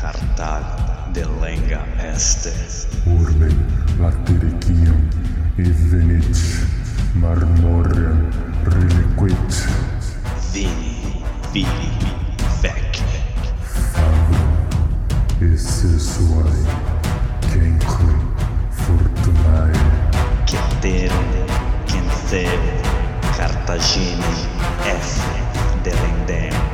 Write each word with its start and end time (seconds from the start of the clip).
Cartal 0.00 0.64
de 1.12 1.26
lenga 1.40 1.84
este. 2.14 2.52
Urbe 3.04 3.48
latericium 3.98 5.08
evenit 5.58 6.38
marmorem 7.14 8.28
reliquit 8.64 9.68
Vini, 10.52 11.22
vili, 11.52 11.92
vec. 12.62 13.02
esse 15.40 15.98
suae 15.98 16.64
cenque 17.52 18.14
fortunae 18.70 19.72
Ceterum, 20.46 21.24
Cenceu, 21.86 22.60
Cartagine, 23.36 24.24
F. 24.84 25.20
Delendem. 25.82 26.69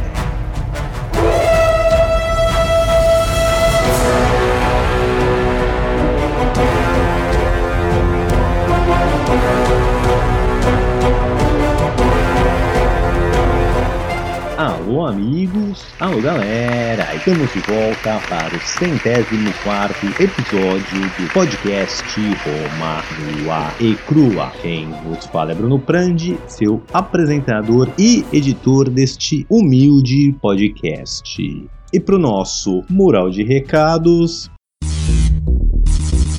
Alô, 14.86 15.04
amigos! 15.04 15.84
Alô, 15.98 16.22
galera! 16.22 17.12
Estamos 17.16 17.52
de 17.52 17.58
volta 17.58 18.20
para 18.28 18.54
o 18.54 18.60
centésimo 18.60 19.52
quarto 19.64 20.06
episódio 20.22 21.00
do 21.18 21.32
podcast 21.32 22.04
Roma 22.14 23.02
Nua 23.42 23.74
e 23.80 23.96
Crua. 24.06 24.52
Quem 24.62 24.88
vos 25.02 25.26
fala 25.26 25.50
é 25.50 25.54
Bruno 25.56 25.80
Prandi, 25.80 26.38
seu 26.46 26.80
apresentador 26.92 27.90
e 27.98 28.24
editor 28.32 28.88
deste 28.88 29.44
humilde 29.50 30.32
podcast. 30.40 31.68
E 31.92 31.98
para 31.98 32.14
o 32.14 32.20
nosso 32.20 32.84
mural 32.88 33.28
de 33.28 33.42
recados, 33.42 34.48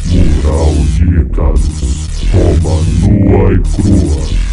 mural 0.09 0.73
de 0.95 1.03
recados 1.03 2.29
Roma 2.31 2.81
nua 3.01 3.53
e 3.53 3.59
crua 3.59 4.46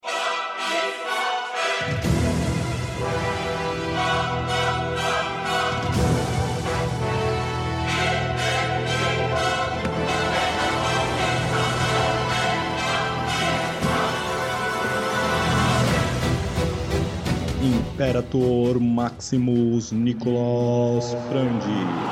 Imperator 17.98 18.78
Maximus 18.78 19.90
Nicolas 19.90 21.16
Frandi. 21.28 22.06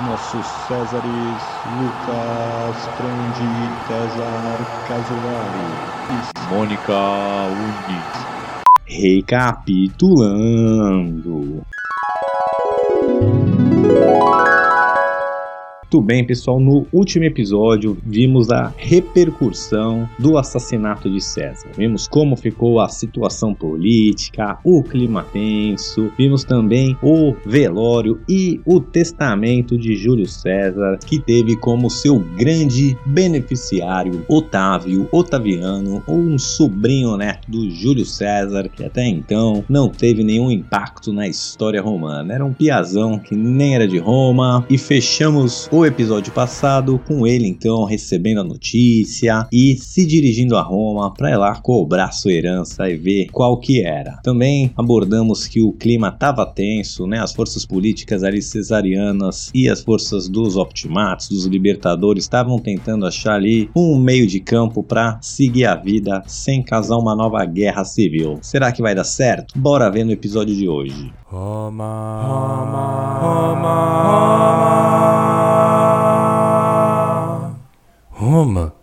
Nossos 0.00 0.46
Césares 0.46 1.60
Lucas 1.66 2.88
Frandi 2.96 3.76
César 3.86 4.64
Casolari 4.86 5.76
e 6.08 6.22
Mônica 6.48 6.96
Unis. 7.48 8.08
Recapitulando. 8.88 11.62
Muito 15.92 16.06
bem, 16.06 16.24
pessoal. 16.24 16.60
No 16.60 16.86
último 16.92 17.24
episódio, 17.24 17.98
vimos 18.06 18.48
a 18.48 18.72
repercussão 18.76 20.08
do 20.20 20.38
assassinato 20.38 21.10
de 21.10 21.20
César. 21.20 21.68
Vimos 21.76 22.06
como 22.06 22.36
ficou 22.36 22.78
a 22.78 22.88
situação 22.88 23.52
política, 23.52 24.56
o 24.62 24.84
clima 24.84 25.26
tenso. 25.32 26.12
Vimos 26.16 26.44
também 26.44 26.96
o 27.02 27.34
velório 27.44 28.20
e 28.28 28.60
o 28.64 28.78
testamento 28.78 29.76
de 29.76 29.96
Júlio 29.96 30.28
César, 30.28 30.96
que 31.04 31.18
teve 31.18 31.56
como 31.56 31.90
seu 31.90 32.20
grande 32.38 32.96
beneficiário 33.04 34.24
Otávio 34.28 35.08
Otaviano, 35.10 36.04
um 36.06 36.38
sobrinho 36.38 37.16
neto 37.16 37.50
do 37.50 37.68
Júlio 37.68 38.04
César, 38.06 38.68
que 38.68 38.84
até 38.84 39.08
então 39.08 39.64
não 39.68 39.88
teve 39.88 40.22
nenhum 40.22 40.52
impacto 40.52 41.12
na 41.12 41.26
história 41.26 41.82
romana. 41.82 42.32
Era 42.32 42.44
um 42.44 42.52
piazão 42.52 43.18
que 43.18 43.34
nem 43.34 43.74
era 43.74 43.88
de 43.88 43.98
Roma. 43.98 44.64
E 44.70 44.78
fechamos 44.78 45.68
o 45.72 45.79
episódio 45.86 46.32
passado 46.32 47.00
com 47.06 47.26
ele 47.26 47.46
então 47.46 47.84
recebendo 47.84 48.40
a 48.40 48.44
notícia 48.44 49.46
e 49.52 49.76
se 49.76 50.06
dirigindo 50.06 50.56
a 50.56 50.62
Roma 50.62 51.12
para 51.12 51.30
ir 51.30 51.36
lá 51.36 51.54
cobrar 51.60 52.12
sua 52.12 52.32
herança 52.32 52.88
e 52.88 52.96
ver 52.96 53.28
qual 53.32 53.58
que 53.58 53.82
era. 53.82 54.18
Também 54.22 54.72
abordamos 54.76 55.46
que 55.46 55.62
o 55.62 55.72
clima 55.72 56.08
estava 56.08 56.46
tenso, 56.46 57.06
né? 57.06 57.18
As 57.18 57.32
forças 57.32 57.64
políticas 57.64 58.22
ali 58.22 58.42
cesarianas 58.42 59.50
e 59.54 59.68
as 59.68 59.80
forças 59.80 60.28
dos 60.28 60.56
optimatos, 60.56 61.28
dos 61.28 61.46
libertadores 61.46 62.24
estavam 62.24 62.58
tentando 62.58 63.06
achar 63.06 63.34
ali 63.34 63.70
um 63.74 63.98
meio 63.98 64.26
de 64.26 64.40
campo 64.40 64.82
para 64.82 65.18
seguir 65.20 65.66
a 65.66 65.74
vida 65.74 66.22
sem 66.26 66.62
causar 66.62 66.96
uma 66.96 67.14
nova 67.14 67.44
guerra 67.44 67.84
civil. 67.84 68.38
Será 68.42 68.72
que 68.72 68.82
vai 68.82 68.94
dar 68.94 69.04
certo? 69.04 69.58
Bora 69.58 69.90
ver 69.90 70.04
no 70.04 70.12
episódio 70.12 70.54
de 70.54 70.68
hoje. 70.68 71.12
Roma, 71.26 72.22
Roma, 72.22 73.18
Roma, 73.20 74.02
Roma, 74.02 75.19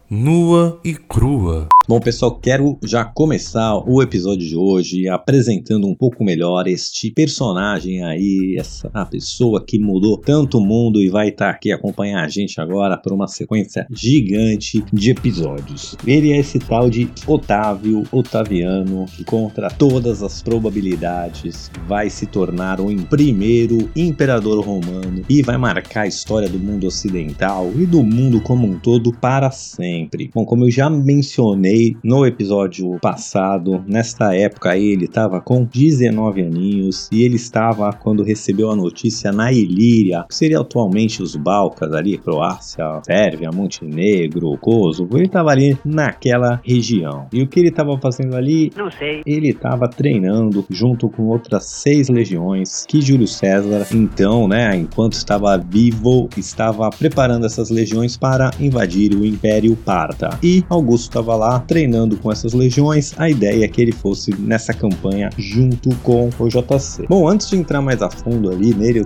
Nua 0.10 0.80
e 0.84 0.94
crua. 0.94 1.68
Bom, 1.90 2.02
pessoal, 2.02 2.38
quero 2.38 2.78
já 2.84 3.06
começar 3.06 3.78
o 3.78 4.04
episódio 4.04 4.46
de 4.46 4.58
hoje 4.58 5.08
apresentando 5.08 5.88
um 5.88 5.96
pouco 5.96 6.22
melhor 6.22 6.68
este 6.68 7.10
personagem 7.12 8.04
aí, 8.04 8.58
essa 8.60 8.90
pessoa 9.06 9.64
que 9.66 9.80
mudou 9.80 10.18
tanto 10.18 10.58
o 10.58 10.62
mundo 10.62 11.02
e 11.02 11.08
vai 11.08 11.30
estar 11.30 11.50
aqui 11.50 11.72
acompanhar 11.72 12.26
a 12.26 12.28
gente 12.28 12.60
agora 12.60 12.98
por 12.98 13.14
uma 13.14 13.26
sequência 13.26 13.88
gigante 13.90 14.84
de 14.92 15.12
episódios. 15.12 15.96
Ele 16.06 16.34
é 16.34 16.40
esse 16.40 16.60
tal 16.60 16.90
de 16.90 17.10
Otávio 17.26 18.04
Otaviano, 18.12 19.06
que 19.06 19.24
contra 19.24 19.70
todas 19.70 20.22
as 20.22 20.42
probabilidades 20.42 21.72
vai 21.88 22.10
se 22.10 22.26
tornar 22.26 22.82
o 22.82 22.94
primeiro 23.06 23.90
imperador 23.96 24.62
romano 24.62 25.24
e 25.30 25.42
vai 25.42 25.58
marcar 25.58 26.02
a 26.02 26.08
história 26.08 26.50
do 26.50 26.60
mundo 26.60 26.86
ocidental 26.86 27.72
e 27.78 27.86
do 27.86 28.04
mundo 28.04 28.42
como 28.42 28.68
um 28.68 28.78
todo 28.78 29.14
para 29.14 29.50
sempre. 29.52 30.30
Bom, 30.36 30.44
como 30.44 30.66
eu 30.66 30.70
já 30.70 30.90
mencionei 30.90 31.77
no 32.04 32.26
episódio 32.26 32.98
passado, 33.02 33.84
nesta 33.88 34.36
época 34.36 34.78
ele 34.78 35.06
estava 35.06 35.42
com 35.42 35.64
19 35.64 36.42
aninhos 36.42 37.10
e 37.12 37.24
ele 37.24 37.36
estava 37.36 37.92
quando 37.94 38.24
recebeu 38.24 38.72
a 38.72 38.76
notícia 38.76 39.32
na 39.32 39.52
Ilíria, 39.52 40.26
que 40.28 40.36
seria 40.36 40.60
atualmente 40.60 41.22
os 41.22 41.36
Balcãs 41.36 41.92
ali, 41.94 42.18
Croácia, 42.18 43.02
Sérvia, 43.04 43.50
Montenegro, 43.52 44.58
Kosovo, 44.58 45.18
ele 45.18 45.26
estava 45.26 45.52
ali 45.52 45.78
naquela 45.84 46.62
região. 46.64 47.28
E 47.32 47.42
o 47.42 47.48
que 47.48 47.60
ele 47.60 47.70
estava 47.70 47.98
fazendo 48.00 48.36
ali? 48.36 48.72
Não 48.76 48.92
sei. 48.92 49.22
Ele 49.26 49.50
estava 49.50 49.88
treinando 49.88 50.66
junto 50.70 51.10
com 51.10 51.24
outras 51.24 51.66
seis 51.66 52.10
legiões 52.10 52.86
que 52.88 53.02
Júlio 53.02 53.28
César, 53.28 53.88
então, 53.94 54.48
né, 54.48 54.76
enquanto 54.76 55.14
estava 55.14 55.58
vivo, 55.58 56.30
estava 56.38 56.90
preparando 56.90 57.46
essas 57.46 57.70
legiões 57.70 58.18
para 58.18 58.52
invadir 58.60 59.14
o 59.14 59.26
Império 59.26 59.76
Parta. 59.76 60.38
E 60.44 60.64
Augusto 60.70 61.10
estava 61.10 61.36
lá 61.36 61.60
treinando 61.68 62.18
com 62.18 62.32
essas 62.32 62.54
legiões, 62.54 63.14
a 63.18 63.30
ideia 63.30 63.66
é 63.66 63.68
que 63.68 63.82
ele 63.82 63.92
fosse 63.92 64.34
nessa 64.40 64.74
campanha 64.74 65.30
junto 65.38 65.94
com 65.98 66.30
o 66.40 66.48
JC. 66.48 67.06
Bom, 67.08 67.28
antes 67.28 67.50
de 67.50 67.58
entrar 67.58 67.82
mais 67.82 68.02
a 68.02 68.10
fundo 68.10 68.50
ali 68.50 68.74
nele, 68.74 69.00
eu 69.00 69.06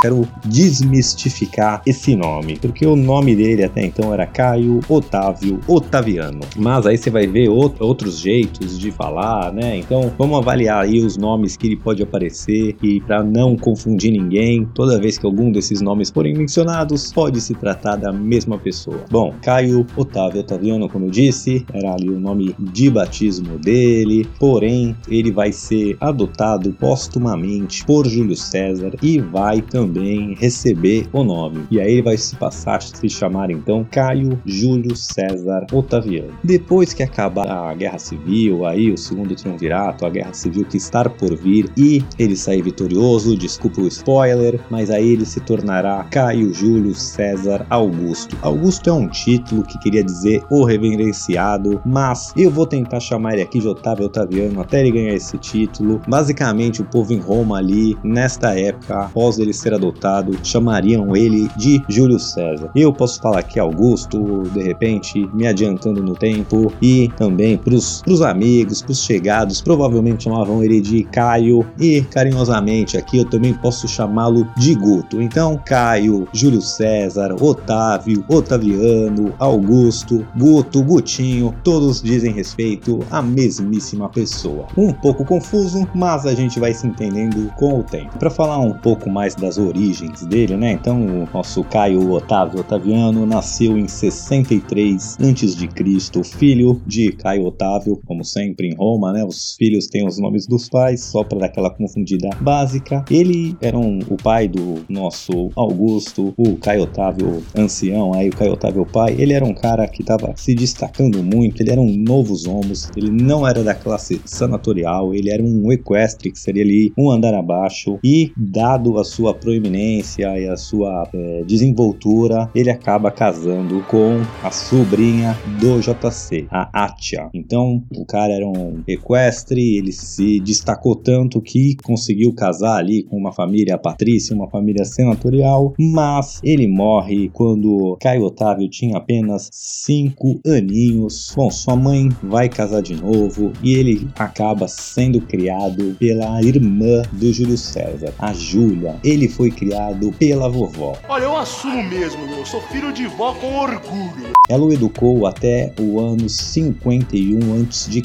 quero 0.00 0.26
desmistificar 0.44 1.82
esse 1.86 2.16
nome, 2.16 2.58
porque 2.58 2.86
o 2.86 2.96
nome 2.96 3.36
dele 3.36 3.64
até 3.64 3.84
então 3.84 4.12
era 4.12 4.26
Caio 4.26 4.80
Otávio 4.88 5.60
Otaviano. 5.68 6.40
Mas 6.56 6.86
aí 6.86 6.96
você 6.96 7.10
vai 7.10 7.26
ver 7.26 7.48
outros 7.48 8.18
jeitos 8.18 8.78
de 8.78 8.90
falar, 8.90 9.52
né? 9.52 9.76
Então 9.76 10.10
vamos 10.18 10.38
avaliar 10.38 10.84
aí 10.84 11.04
os 11.04 11.16
nomes 11.16 11.56
que 11.56 11.66
ele 11.66 11.76
pode 11.76 12.02
aparecer 12.02 12.76
e 12.82 13.00
para 13.00 13.22
não 13.22 13.56
confundir 13.56 14.10
ninguém, 14.10 14.66
toda 14.74 14.98
vez 14.98 15.18
que 15.18 15.26
algum 15.26 15.52
desses 15.52 15.80
nomes 15.80 16.10
forem 16.10 16.34
mencionados, 16.34 17.12
pode 17.12 17.40
se 17.40 17.54
tratar 17.54 17.96
da 17.96 18.12
mesma 18.12 18.58
pessoa. 18.58 19.04
Bom, 19.10 19.34
Caio 19.42 19.86
Otávio 19.96 20.40
Otaviano, 20.40 20.88
como 20.88 21.06
eu 21.06 21.10
disse, 21.10 21.64
era 21.72 21.92
ali 21.92 22.08
o 22.08 22.18
nome 22.18 22.54
de 22.58 22.90
batismo 22.90 23.58
dele, 23.58 24.26
porém 24.38 24.96
ele 25.08 25.30
vai 25.30 25.52
ser 25.52 25.96
adotado 26.00 26.72
postumamente 26.72 27.84
por 27.84 28.06
Júlio 28.06 28.36
César 28.36 28.92
e 29.02 29.18
vai 29.18 29.60
também 29.60 29.89
receber 30.38 31.06
o 31.12 31.24
nome. 31.24 31.66
E 31.70 31.80
aí 31.80 31.92
ele 31.92 32.02
vai 32.02 32.16
se 32.16 32.36
passar 32.36 32.76
a 32.76 32.80
se 32.80 33.08
chamar 33.08 33.50
então 33.50 33.86
Caio 33.90 34.40
Júlio 34.44 34.94
César 34.96 35.66
Otaviano. 35.72 36.32
Depois 36.44 36.92
que 36.92 37.02
acabar 37.02 37.48
a 37.48 37.74
Guerra 37.74 37.98
Civil, 37.98 38.66
aí 38.66 38.90
o 38.90 38.98
segundo 38.98 39.34
triunvirato, 39.34 40.06
a 40.06 40.10
Guerra 40.10 40.32
Civil 40.32 40.64
que 40.64 40.76
está 40.76 41.08
por 41.08 41.36
vir 41.36 41.70
e 41.76 42.02
ele 42.18 42.36
sair 42.36 42.62
vitorioso, 42.62 43.36
desculpa 43.36 43.80
o 43.80 43.88
spoiler, 43.88 44.60
mas 44.70 44.90
aí 44.90 45.10
ele 45.10 45.24
se 45.24 45.40
tornará 45.40 46.04
Caio 46.10 46.52
Júlio 46.52 46.94
César 46.94 47.66
Augusto. 47.70 48.36
Augusto 48.42 48.90
é 48.90 48.92
um 48.92 49.08
título 49.08 49.62
que 49.62 49.78
queria 49.78 50.04
dizer 50.04 50.42
o 50.50 50.64
reverenciado, 50.64 51.80
mas 51.84 52.32
eu 52.36 52.50
vou 52.50 52.66
tentar 52.66 53.00
chamar 53.00 53.34
ele 53.34 53.42
aqui 53.42 53.58
de 53.58 53.68
Otávio 53.68 54.06
Otaviano 54.06 54.60
até 54.60 54.80
ele 54.80 54.92
ganhar 54.92 55.14
esse 55.14 55.38
título. 55.38 56.00
Basicamente, 56.08 56.82
o 56.82 56.84
povo 56.84 57.12
em 57.12 57.18
Roma 57.18 57.58
ali, 57.58 57.96
nesta 58.02 58.58
época, 58.58 59.04
após 59.04 59.38
ele 59.38 59.52
ser 59.52 59.69
adotado, 59.74 60.36
chamariam 60.42 61.14
ele 61.16 61.48
de 61.56 61.82
Júlio 61.88 62.18
César. 62.18 62.70
Eu 62.74 62.92
posso 62.92 63.20
falar 63.20 63.40
aqui 63.40 63.58
Augusto, 63.58 64.42
de 64.52 64.62
repente, 64.62 65.28
me 65.32 65.46
adiantando 65.46 66.02
no 66.02 66.14
tempo, 66.14 66.72
e 66.80 67.08
também 67.16 67.56
para 67.56 67.74
os 67.74 68.22
amigos, 68.22 68.82
para 68.82 68.92
os 68.92 69.02
chegados, 69.02 69.60
provavelmente 69.60 70.24
chamavam 70.24 70.62
ele 70.62 70.80
de 70.80 71.04
Caio, 71.04 71.66
e 71.78 72.02
carinhosamente 72.02 72.96
aqui 72.96 73.18
eu 73.18 73.24
também 73.24 73.54
posso 73.54 73.88
chamá-lo 73.88 74.46
de 74.56 74.74
Guto. 74.74 75.20
Então, 75.20 75.60
Caio, 75.64 76.26
Júlio 76.32 76.60
César, 76.60 77.34
Otávio, 77.40 78.24
Otaviano, 78.28 79.32
Augusto, 79.38 80.26
Guto, 80.36 80.82
Gutinho, 80.82 81.54
todos 81.62 82.02
dizem 82.02 82.32
respeito 82.32 83.00
à 83.10 83.20
mesmíssima 83.22 84.08
pessoa. 84.08 84.66
Um 84.76 84.92
pouco 84.92 85.24
confuso, 85.24 85.86
mas 85.94 86.26
a 86.26 86.34
gente 86.34 86.58
vai 86.60 86.72
se 86.72 86.86
entendendo 86.86 87.52
com 87.56 87.80
o 87.80 87.82
tempo. 87.82 88.18
Para 88.18 88.30
falar 88.30 88.58
um 88.58 88.72
pouco 88.72 89.10
mais 89.10 89.34
das 89.34 89.58
origens 89.68 90.24
dele, 90.26 90.56
né? 90.56 90.72
Então, 90.72 91.04
o 91.04 91.28
nosso 91.32 91.62
Caio 91.64 92.12
Otávio 92.12 92.60
Otaviano 92.60 93.26
nasceu 93.26 93.78
em 93.78 93.88
63 93.88 95.18
a.C., 95.20 96.24
filho 96.24 96.80
de 96.86 97.12
Caio 97.12 97.44
Otávio, 97.44 98.00
como 98.06 98.24
sempre 98.24 98.68
em 98.68 98.74
Roma, 98.74 99.12
né? 99.12 99.24
Os 99.24 99.54
filhos 99.56 99.86
têm 99.86 100.06
os 100.06 100.18
nomes 100.18 100.46
dos 100.46 100.68
pais, 100.68 101.04
só 101.04 101.24
para 101.24 101.40
dar 101.40 101.46
aquela 101.46 101.70
confundida 101.70 102.28
básica. 102.40 103.04
Ele 103.10 103.56
era 103.60 103.78
um, 103.78 104.00
o 104.08 104.16
pai 104.16 104.48
do 104.48 104.84
nosso 104.88 105.50
Augusto, 105.56 106.34
o 106.36 106.56
Caio 106.56 106.82
Otávio 106.82 107.42
ancião, 107.56 108.12
aí 108.14 108.28
o 108.28 108.36
Caio 108.36 108.52
Otávio 108.52 108.86
pai. 108.86 109.14
Ele 109.18 109.32
era 109.32 109.44
um 109.44 109.54
cara 109.54 109.86
que 109.86 110.02
estava 110.02 110.32
se 110.36 110.54
destacando 110.54 111.22
muito, 111.22 111.60
ele 111.60 111.70
era 111.70 111.80
um 111.80 111.90
novos 111.96 112.46
homos, 112.46 112.90
ele 112.96 113.10
não 113.10 113.46
era 113.46 113.62
da 113.62 113.74
classe 113.74 114.20
sanatorial, 114.24 115.14
ele 115.14 115.30
era 115.30 115.42
um 115.42 115.70
equestre, 115.72 116.30
que 116.30 116.38
seria 116.38 116.62
ali 116.62 116.92
um 116.96 117.10
andar 117.10 117.34
abaixo, 117.34 117.98
e 118.04 118.32
dado 118.36 118.98
a 118.98 119.04
sua 119.04 119.34
proeminência 119.50 120.38
e 120.38 120.48
a 120.48 120.56
sua 120.56 121.08
é, 121.12 121.42
desenvoltura, 121.44 122.48
ele 122.54 122.70
acaba 122.70 123.10
casando 123.10 123.82
com 123.88 124.20
a 124.44 124.50
sobrinha 124.52 125.36
do 125.60 125.80
JC, 125.80 126.46
a 126.50 126.84
Atia. 126.84 127.28
Então, 127.34 127.82
o 127.96 128.06
cara 128.06 128.32
era 128.32 128.46
um 128.46 128.80
equestre, 128.86 129.76
ele 129.76 129.92
se 129.92 130.38
destacou 130.38 130.94
tanto 130.94 131.40
que 131.40 131.76
conseguiu 131.82 132.32
casar 132.32 132.76
ali 132.76 133.02
com 133.02 133.16
uma 133.16 133.32
família 133.32 133.76
patrícia, 133.76 134.36
uma 134.36 134.48
família 134.48 134.84
senatorial, 134.84 135.74
mas 135.78 136.40
ele 136.44 136.68
morre 136.68 137.28
quando 137.32 137.96
Caio 138.00 138.22
Otávio 138.22 138.68
tinha 138.68 138.98
apenas 138.98 139.48
5 139.52 140.42
aninhos. 140.46 141.32
Bom, 141.34 141.50
sua 141.50 141.74
mãe 141.74 142.08
vai 142.22 142.48
casar 142.48 142.82
de 142.82 142.94
novo 142.94 143.52
e 143.62 143.74
ele 143.74 144.08
acaba 144.16 144.68
sendo 144.68 145.20
criado 145.20 145.96
pela 145.98 146.40
irmã 146.40 147.02
do 147.12 147.32
Júlio 147.32 147.58
César, 147.58 148.14
a 148.18 148.32
Júlia. 148.32 149.00
Ele 149.02 149.28
foi 149.40 149.50
criado 149.50 150.12
pela 150.18 150.50
vovó. 150.50 150.98
Olha, 151.08 151.24
eu 151.24 151.34
assumo 151.34 151.82
mesmo, 151.84 152.22
eu 152.36 152.44
sou 152.44 152.60
filho 152.60 152.92
de 152.92 153.06
vó 153.06 153.32
com 153.32 153.56
orgulho. 153.56 154.34
Ela 154.50 154.64
o 154.64 154.72
educou 154.72 155.26
até 155.26 155.72
o 155.80 155.98
ano 155.98 156.28
51 156.28 157.62
a.C., 157.62 158.02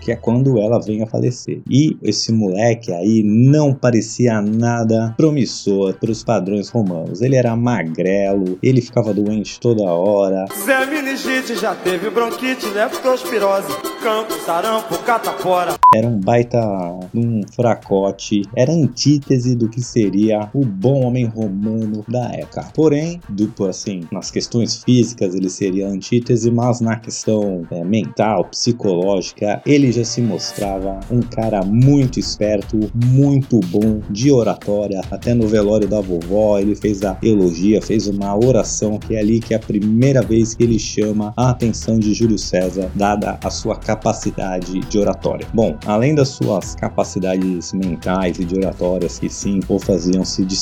que 0.00 0.10
é 0.10 0.16
quando 0.16 0.58
ela 0.58 0.80
vem 0.80 1.00
a 1.02 1.06
falecer. 1.06 1.60
E 1.68 1.96
esse 2.02 2.32
moleque 2.32 2.90
aí 2.90 3.22
não 3.22 3.72
parecia 3.72 4.40
nada 4.40 5.14
promissor 5.16 5.94
para 6.00 6.10
os 6.10 6.24
padrões 6.24 6.68
romanos. 6.68 7.20
Ele 7.20 7.36
era 7.36 7.54
magrelo, 7.54 8.58
ele 8.60 8.80
ficava 8.80 9.14
doente 9.14 9.60
toda 9.60 9.84
hora. 9.84 10.46
Zé 10.64 10.84
Meningite 10.86 11.54
já 11.54 11.76
teve 11.76 12.10
bronquite, 12.10 12.66
leptospirose, 12.66 13.72
campo, 14.02 14.32
sarampo, 14.44 14.98
catapora. 15.04 15.74
Era 15.94 16.06
um 16.06 16.18
baita 16.18 16.58
um 17.14 17.42
fracote, 17.54 18.42
era 18.56 18.72
antítese 18.72 19.54
do 19.54 19.68
que 19.68 19.82
seria 19.82 20.48
o 20.54 20.64
bom 20.72 21.02
homem 21.04 21.26
romano 21.26 22.04
da 22.08 22.32
época. 22.32 22.68
Porém, 22.74 23.20
duplo 23.28 23.66
assim, 23.66 24.02
nas 24.10 24.30
questões 24.30 24.82
físicas 24.82 25.34
ele 25.34 25.48
seria 25.48 25.88
antítese, 25.88 26.50
mas 26.50 26.80
na 26.80 26.96
questão 26.96 27.66
é, 27.70 27.84
mental, 27.84 28.44
psicológica, 28.46 29.62
ele 29.66 29.92
já 29.92 30.04
se 30.04 30.20
mostrava 30.20 31.00
um 31.10 31.20
cara 31.20 31.62
muito 31.62 32.18
esperto, 32.18 32.78
muito 32.94 33.60
bom 33.66 34.00
de 34.10 34.30
oratória. 34.30 35.00
Até 35.10 35.34
no 35.34 35.46
velório 35.46 35.88
da 35.88 36.00
vovó, 36.00 36.58
ele 36.58 36.74
fez 36.74 37.02
a 37.02 37.16
elogia, 37.22 37.80
fez 37.82 38.06
uma 38.06 38.34
oração 38.36 38.98
que 38.98 39.14
é 39.14 39.20
ali 39.20 39.40
que 39.40 39.54
é 39.54 39.56
a 39.56 39.60
primeira 39.60 40.22
vez 40.22 40.54
que 40.54 40.62
ele 40.62 40.78
chama 40.78 41.32
a 41.36 41.50
atenção 41.50 41.98
de 41.98 42.14
Júlio 42.14 42.38
César, 42.38 42.90
dada 42.94 43.38
a 43.42 43.50
sua 43.50 43.76
capacidade 43.76 44.80
de 44.80 44.98
oratória. 44.98 45.46
Bom, 45.52 45.76
além 45.86 46.14
das 46.14 46.28
suas 46.28 46.74
capacidades 46.74 47.72
mentais 47.72 48.38
e 48.38 48.44
de 48.44 48.54
oratórias 48.56 49.18
que 49.18 49.28
sim 49.28 49.60
o 49.68 49.78
faziam 49.78 50.24
se 50.24 50.44
destacar, 50.44 50.61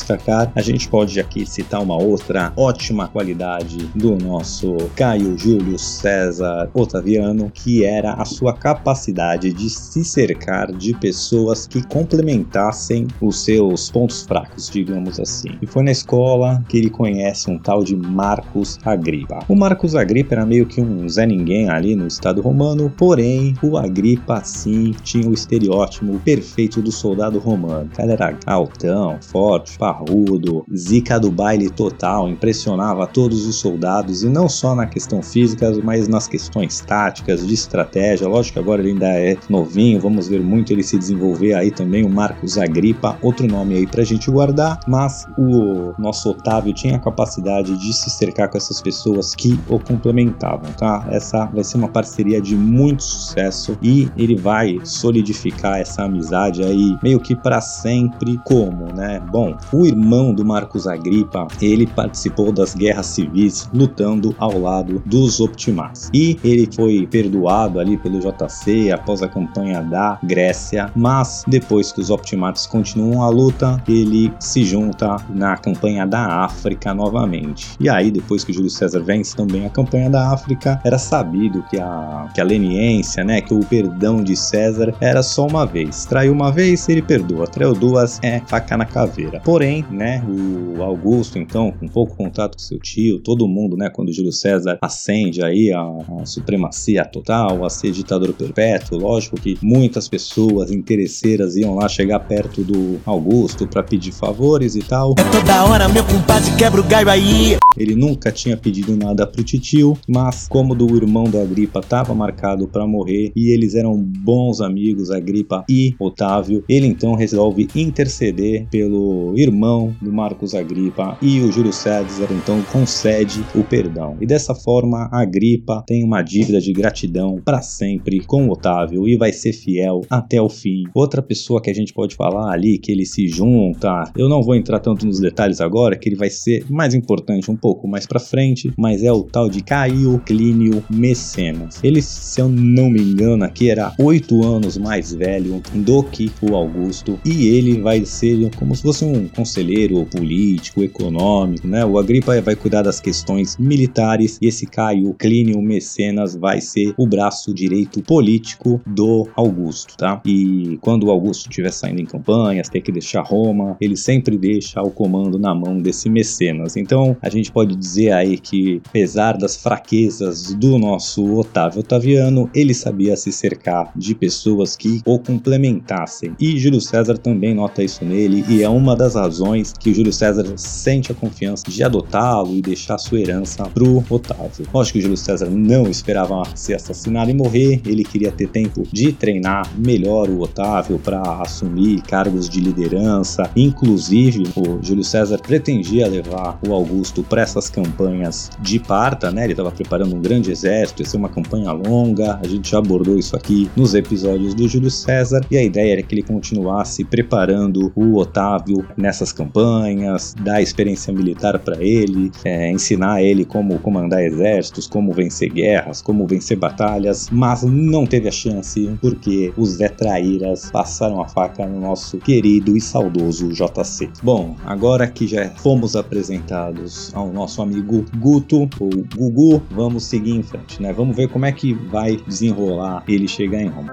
a 0.54 0.62
gente 0.62 0.88
pode 0.88 1.18
aqui 1.20 1.46
citar 1.46 1.82
uma 1.82 1.96
outra 1.96 2.52
ótima 2.56 3.08
qualidade 3.08 3.78
do 3.94 4.16
nosso 4.16 4.76
Caio 4.96 5.36
Júlio 5.38 5.78
César 5.78 6.70
Otaviano, 6.74 7.50
que 7.52 7.84
era 7.84 8.14
a 8.14 8.24
sua 8.24 8.52
capacidade 8.52 9.52
de 9.52 9.68
se 9.70 10.04
cercar 10.04 10.72
de 10.72 10.94
pessoas 10.94 11.66
que 11.66 11.86
complementassem 11.86 13.06
os 13.20 13.44
seus 13.44 13.90
pontos 13.90 14.22
fracos, 14.22 14.68
digamos 14.70 15.20
assim. 15.20 15.50
E 15.60 15.66
foi 15.66 15.82
na 15.82 15.90
escola 15.90 16.64
que 16.68 16.78
ele 16.78 16.90
conhece 16.90 17.50
um 17.50 17.58
tal 17.58 17.84
de 17.84 17.96
Marcos 17.96 18.78
Agripa. 18.84 19.40
O 19.48 19.56
Marcos 19.56 19.94
Agripa 19.94 20.34
era 20.34 20.46
meio 20.46 20.66
que 20.66 20.80
um 20.80 21.08
Zé 21.08 21.26
Ninguém 21.26 21.68
ali 21.68 21.94
no 21.94 22.06
Estado 22.06 22.40
Romano, 22.40 22.92
porém 22.96 23.54
o 23.62 23.76
Agripa 23.76 24.42
sim 24.44 24.94
tinha 25.02 25.28
o 25.28 25.34
estereótipo 25.34 26.18
perfeito 26.20 26.82
do 26.82 26.90
soldado 26.90 27.38
romano. 27.38 27.88
Cara 27.94 28.12
era 28.12 28.38
altão, 28.46 29.18
forte, 29.20 29.76
parrudo, 29.90 30.64
zica 30.72 31.18
do 31.18 31.30
baile 31.30 31.68
total, 31.68 32.28
impressionava 32.28 33.06
todos 33.06 33.46
os 33.46 33.56
soldados 33.56 34.22
e 34.22 34.28
não 34.28 34.48
só 34.48 34.74
na 34.74 34.86
questão 34.86 35.20
física, 35.20 35.72
mas 35.82 36.06
nas 36.06 36.28
questões 36.28 36.80
táticas, 36.80 37.46
de 37.46 37.54
estratégia. 37.54 38.28
Lógico 38.28 38.54
que 38.54 38.58
agora 38.60 38.80
ele 38.80 38.92
ainda 38.92 39.08
é 39.08 39.36
novinho, 39.48 40.00
vamos 40.00 40.28
ver 40.28 40.40
muito 40.40 40.72
ele 40.72 40.82
se 40.82 40.96
desenvolver 40.96 41.54
aí 41.54 41.70
também. 41.70 42.04
O 42.04 42.08
Marcos 42.08 42.56
Agripa, 42.56 43.18
outro 43.20 43.46
nome 43.46 43.76
aí 43.76 43.86
pra 43.86 44.04
gente 44.04 44.30
guardar, 44.30 44.80
mas 44.86 45.26
o 45.36 45.92
nosso 45.98 46.30
Otávio 46.30 46.72
tinha 46.72 46.96
a 46.96 46.98
capacidade 46.98 47.76
de 47.76 47.92
se 47.92 48.10
cercar 48.10 48.48
com 48.48 48.56
essas 48.56 48.80
pessoas 48.80 49.34
que 49.34 49.58
o 49.68 49.78
complementavam, 49.78 50.70
tá? 50.72 51.06
Essa 51.10 51.46
vai 51.46 51.64
ser 51.64 51.78
uma 51.78 51.88
parceria 51.88 52.40
de 52.40 52.54
muito 52.54 53.02
sucesso 53.02 53.76
e 53.82 54.08
ele 54.16 54.36
vai 54.36 54.78
solidificar 54.84 55.80
essa 55.80 56.04
amizade 56.04 56.62
aí 56.62 56.96
meio 57.02 57.18
que 57.18 57.34
para 57.34 57.60
sempre 57.60 58.38
como, 58.44 58.92
né? 58.92 59.20
Bom, 59.30 59.56
o 59.72 59.79
irmão 59.86 60.34
do 60.34 60.44
Marcos 60.44 60.86
Agripa, 60.86 61.46
ele 61.60 61.86
participou 61.86 62.52
das 62.52 62.74
guerras 62.74 63.06
civis 63.06 63.68
lutando 63.72 64.34
ao 64.38 64.58
lado 64.58 65.02
dos 65.06 65.40
Optimates. 65.40 66.10
E 66.12 66.38
ele 66.44 66.68
foi 66.74 67.06
perdoado 67.06 67.78
ali 67.78 67.96
pelo 67.96 68.18
JC 68.18 68.90
após 68.92 69.22
a 69.22 69.28
campanha 69.28 69.82
da 69.82 70.18
Grécia, 70.22 70.90
mas 70.94 71.44
depois 71.46 71.92
que 71.92 72.00
os 72.00 72.10
Optimates 72.10 72.66
continuam 72.66 73.22
a 73.22 73.28
luta, 73.28 73.82
ele 73.88 74.32
se 74.38 74.64
junta 74.64 75.16
na 75.28 75.56
campanha 75.56 76.06
da 76.06 76.44
África 76.44 76.92
novamente. 76.94 77.70
E 77.78 77.88
aí, 77.88 78.10
depois 78.10 78.44
que 78.44 78.52
Júlio 78.52 78.70
César 78.70 79.00
vence 79.00 79.34
também 79.36 79.66
a 79.66 79.70
campanha 79.70 80.10
da 80.10 80.32
África, 80.32 80.80
era 80.84 80.98
sabido 80.98 81.64
que 81.70 81.78
a, 81.78 82.28
que 82.34 82.40
a 82.40 82.44
leniência, 82.44 83.24
né, 83.24 83.40
que 83.40 83.54
o 83.54 83.60
perdão 83.60 84.22
de 84.22 84.36
César 84.36 84.94
era 85.00 85.22
só 85.22 85.46
uma 85.46 85.66
vez. 85.66 86.04
Traiu 86.04 86.32
uma 86.32 86.50
vez, 86.50 86.88
ele 86.88 87.02
perdoa. 87.02 87.46
Traiu 87.46 87.72
duas, 87.72 88.18
é 88.22 88.40
faca 88.46 88.76
na 88.76 88.84
caveira. 88.84 89.40
Porém, 89.44 89.69
Né, 89.90 90.22
o 90.26 90.82
Augusto, 90.82 91.38
então, 91.38 91.70
com 91.70 91.86
pouco 91.86 92.16
contato 92.16 92.56
com 92.56 92.58
seu 92.58 92.78
tio, 92.78 93.20
todo 93.20 93.46
mundo, 93.46 93.76
né, 93.76 93.88
quando 93.88 94.12
Júlio 94.12 94.32
César 94.32 94.78
acende 94.82 95.42
aí 95.42 95.72
a, 95.72 95.80
a 96.20 96.26
supremacia 96.26 97.04
total, 97.04 97.64
a 97.64 97.70
ser 97.70 97.92
ditador 97.92 98.32
perpétuo, 98.32 98.98
lógico 98.98 99.40
que 99.40 99.56
muitas 99.62 100.08
pessoas 100.08 100.72
interesseiras 100.72 101.56
iam 101.56 101.76
lá 101.76 101.88
chegar 101.88 102.20
perto 102.20 102.62
do 102.62 103.00
Augusto 103.04 103.66
para 103.66 103.82
pedir 103.82 104.12
favores 104.12 104.74
e 104.74 104.80
tal. 104.80 105.14
Toda 105.14 105.64
hora 105.64 105.88
meu 105.88 106.04
compadre 106.04 106.50
quebra 106.56 106.80
o 106.80 106.84
galho 106.84 107.08
aí. 107.08 107.56
Ele 107.76 107.94
nunca 107.94 108.32
tinha 108.32 108.56
pedido 108.56 108.96
nada 108.96 109.26
pro 109.26 109.44
titio, 109.44 109.96
mas 110.08 110.48
como 110.48 110.74
do 110.74 110.96
irmão 110.96 111.24
da 111.24 111.40
Agripa 111.40 111.78
estava 111.78 112.14
marcado 112.14 112.66
para 112.66 112.86
morrer 112.86 113.30
e 113.36 113.50
eles 113.50 113.74
eram 113.74 113.96
bons 113.96 114.60
amigos, 114.60 115.10
Agripa 115.10 115.64
e 115.68 115.94
Otávio, 115.98 116.64
ele 116.68 116.86
então 116.86 117.14
resolve 117.14 117.68
interceder 117.74 118.66
pelo 118.70 119.34
irmão 119.36 119.49
do 119.50 120.12
Marcos 120.12 120.54
Agripa 120.54 121.18
e 121.20 121.40
o 121.40 121.50
Júlio 121.50 121.72
César 121.72 122.28
então 122.30 122.62
concede 122.72 123.44
o 123.54 123.64
perdão. 123.64 124.16
E 124.20 124.26
dessa 124.26 124.54
forma, 124.54 125.08
Agripa 125.12 125.82
tem 125.86 126.04
uma 126.04 126.22
dívida 126.22 126.60
de 126.60 126.72
gratidão 126.72 127.40
para 127.44 127.60
sempre 127.60 128.20
com 128.20 128.48
Otávio 128.48 129.08
e 129.08 129.16
vai 129.16 129.32
ser 129.32 129.52
fiel 129.52 130.02
até 130.08 130.40
o 130.40 130.48
fim. 130.48 130.84
Outra 130.94 131.20
pessoa 131.20 131.60
que 131.60 131.70
a 131.70 131.74
gente 131.74 131.92
pode 131.92 132.14
falar 132.14 132.52
ali 132.52 132.78
que 132.78 132.92
ele 132.92 133.04
se 133.04 133.28
junta, 133.28 134.04
eu 134.16 134.28
não 134.28 134.42
vou 134.42 134.54
entrar 134.54 134.78
tanto 134.78 135.06
nos 135.06 135.20
detalhes 135.20 135.60
agora, 135.60 135.96
que 135.96 136.08
ele 136.08 136.16
vai 136.16 136.30
ser 136.30 136.64
mais 136.70 136.94
importante 136.94 137.50
um 137.50 137.56
pouco 137.56 137.88
mais 137.88 138.06
para 138.06 138.20
frente, 138.20 138.72
mas 138.78 139.02
é 139.02 139.12
o 139.12 139.22
tal 139.22 139.48
de 139.48 139.62
Caio 139.62 140.20
Clínio 140.24 140.82
Mecenas. 140.88 141.82
Ele, 141.82 142.00
se 142.00 142.40
eu 142.40 142.48
não 142.48 142.88
me 142.88 143.00
engano, 143.00 143.44
aqui 143.44 143.70
era 143.70 143.92
oito 143.98 144.44
anos 144.44 144.78
mais 144.78 145.12
velho 145.12 145.62
do 145.74 146.02
que 146.04 146.30
o 146.40 146.54
Augusto 146.54 147.18
e 147.24 147.48
ele 147.48 147.80
vai 147.80 148.04
ser 148.04 148.50
como 148.56 148.74
se 148.74 148.82
fosse 148.82 149.04
um 149.04 149.39
conselheiro 149.40 150.04
político, 150.04 150.82
econômico, 150.82 151.66
né? 151.66 151.84
O 151.84 151.98
Agripa 151.98 152.38
vai 152.42 152.54
cuidar 152.54 152.82
das 152.82 153.00
questões 153.00 153.56
militares 153.56 154.38
e 154.40 154.46
esse 154.46 154.66
Caio 154.66 155.14
Clínio 155.14 155.62
Mecenas 155.62 156.36
vai 156.36 156.60
ser 156.60 156.92
o 156.98 157.06
braço 157.06 157.54
direito 157.54 158.02
político 158.02 158.82
do 158.86 159.26
Augusto, 159.34 159.96
tá? 159.96 160.20
E 160.26 160.78
quando 160.82 161.04
o 161.04 161.10
Augusto 161.10 161.48
estiver 161.48 161.72
saindo 161.72 162.02
em 162.02 162.04
campanhas, 162.04 162.68
ter 162.68 162.82
que 162.82 162.92
deixar 162.92 163.22
Roma, 163.22 163.78
ele 163.80 163.96
sempre 163.96 164.36
deixa 164.36 164.82
o 164.82 164.90
comando 164.90 165.38
na 165.38 165.54
mão 165.54 165.78
desse 165.78 166.10
Mecenas. 166.10 166.76
Então, 166.76 167.16
a 167.22 167.30
gente 167.30 167.50
pode 167.50 167.74
dizer 167.74 168.12
aí 168.12 168.38
que, 168.38 168.82
apesar 168.88 169.38
das 169.38 169.56
fraquezas 169.56 170.52
do 170.54 170.78
nosso 170.78 171.38
Otávio 171.38 171.80
Otaviano, 171.80 172.50
ele 172.54 172.74
sabia 172.74 173.16
se 173.16 173.32
cercar 173.32 173.90
de 173.96 174.14
pessoas 174.14 174.76
que 174.76 175.00
o 175.06 175.18
complementassem. 175.18 176.34
E 176.38 176.58
Júlio 176.58 176.80
César 176.80 177.16
também 177.16 177.54
nota 177.54 177.82
isso 177.82 178.04
nele 178.04 178.44
e 178.48 178.62
é 178.62 178.68
uma 178.68 178.94
das 178.94 179.14
razões 179.14 179.29
que 179.78 179.94
Júlio 179.94 180.12
César 180.12 180.44
sente 180.56 181.12
a 181.12 181.14
confiança 181.14 181.64
de 181.68 181.82
adotá-lo 181.82 182.54
e 182.54 182.60
deixar 182.60 182.98
sua 182.98 183.20
herança 183.20 183.64
pro 183.64 184.04
Otávio. 184.08 184.66
Lógico 184.72 184.98
que 184.98 185.02
Júlio 185.02 185.16
César 185.16 185.48
não 185.50 185.88
esperava 185.88 186.42
ser 186.54 186.74
assassinado 186.74 187.30
e 187.30 187.34
morrer, 187.34 187.80
ele 187.86 188.04
queria 188.04 188.32
ter 188.32 188.48
tempo 188.48 188.82
de 188.92 189.12
treinar 189.12 189.70
melhor 189.76 190.28
o 190.28 190.40
Otávio 190.40 190.98
para 190.98 191.20
assumir 191.42 192.02
cargos 192.02 192.48
de 192.48 192.60
liderança. 192.60 193.50
Inclusive, 193.56 194.44
o 194.56 194.82
Júlio 194.82 195.04
César 195.04 195.38
pretendia 195.38 196.06
levar 196.06 196.58
o 196.66 196.72
Augusto 196.72 197.22
para 197.22 197.42
essas 197.42 197.68
campanhas 197.68 198.50
de 198.60 198.78
parta, 198.78 199.30
né? 199.30 199.44
Ele 199.44 199.52
estava 199.52 199.70
preparando 199.70 200.14
um 200.14 200.20
grande 200.20 200.50
exército, 200.50 201.02
ia 201.02 201.08
ser 201.08 201.16
uma 201.16 201.28
campanha 201.28 201.72
longa. 201.72 202.38
A 202.42 202.46
gente 202.46 202.70
já 202.70 202.78
abordou 202.78 203.18
isso 203.18 203.36
aqui 203.36 203.70
nos 203.76 203.94
episódios 203.94 204.54
do 204.54 204.68
Júlio 204.68 204.90
César 204.90 205.44
e 205.50 205.56
a 205.56 205.62
ideia 205.62 205.92
era 205.92 206.02
que 206.02 206.14
ele 206.14 206.22
continuasse 206.22 207.04
preparando 207.04 207.92
o 207.94 208.16
Otávio 208.16 208.86
nessas 209.20 209.32
campanhas, 209.32 210.34
dar 210.42 210.62
experiência 210.62 211.12
militar 211.12 211.58
para 211.58 211.82
ele, 211.82 212.32
é, 212.44 212.70
ensinar 212.70 213.22
ele 213.22 213.44
como 213.44 213.78
comandar 213.78 214.22
exércitos, 214.22 214.86
como 214.86 215.12
vencer 215.12 215.50
guerras, 215.50 216.00
como 216.00 216.26
vencer 216.26 216.56
batalhas, 216.56 217.28
mas 217.30 217.62
não 217.62 218.06
teve 218.06 218.28
a 218.28 218.32
chance 218.32 218.90
porque 219.00 219.52
os 219.56 219.70
Zé 219.70 219.88
Traíras 219.88 220.70
passaram 220.70 221.20
a 221.20 221.28
faca 221.28 221.66
no 221.66 221.80
nosso 221.80 222.18
querido 222.18 222.76
e 222.76 222.80
saudoso 222.80 223.52
JC. 223.52 224.08
Bom, 224.22 224.56
agora 224.64 225.06
que 225.06 225.26
já 225.26 225.50
fomos 225.50 225.94
apresentados 225.94 227.14
ao 227.14 227.30
nosso 227.30 227.60
amigo 227.60 228.04
Guto, 228.16 228.68
ou 228.80 228.90
Gugu, 229.16 229.62
vamos 229.70 230.04
seguir 230.04 230.36
em 230.36 230.42
frente, 230.42 230.80
né? 230.80 230.92
Vamos 230.92 231.14
ver 231.14 231.28
como 231.28 231.44
é 231.44 231.52
que 231.52 231.74
vai 231.74 232.16
desenrolar 232.26 233.04
ele 233.06 233.28
chegar 233.28 233.60
em 233.60 233.68
Roma. 233.68 233.92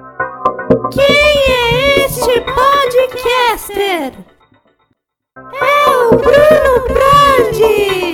Quem 0.94 1.04
é 1.04 2.06
este 2.06 2.42
podcaster? 2.42 4.37
É 5.38 5.77
o 6.08 6.18
Bruno 6.18 6.88
Brandi! 6.88 8.08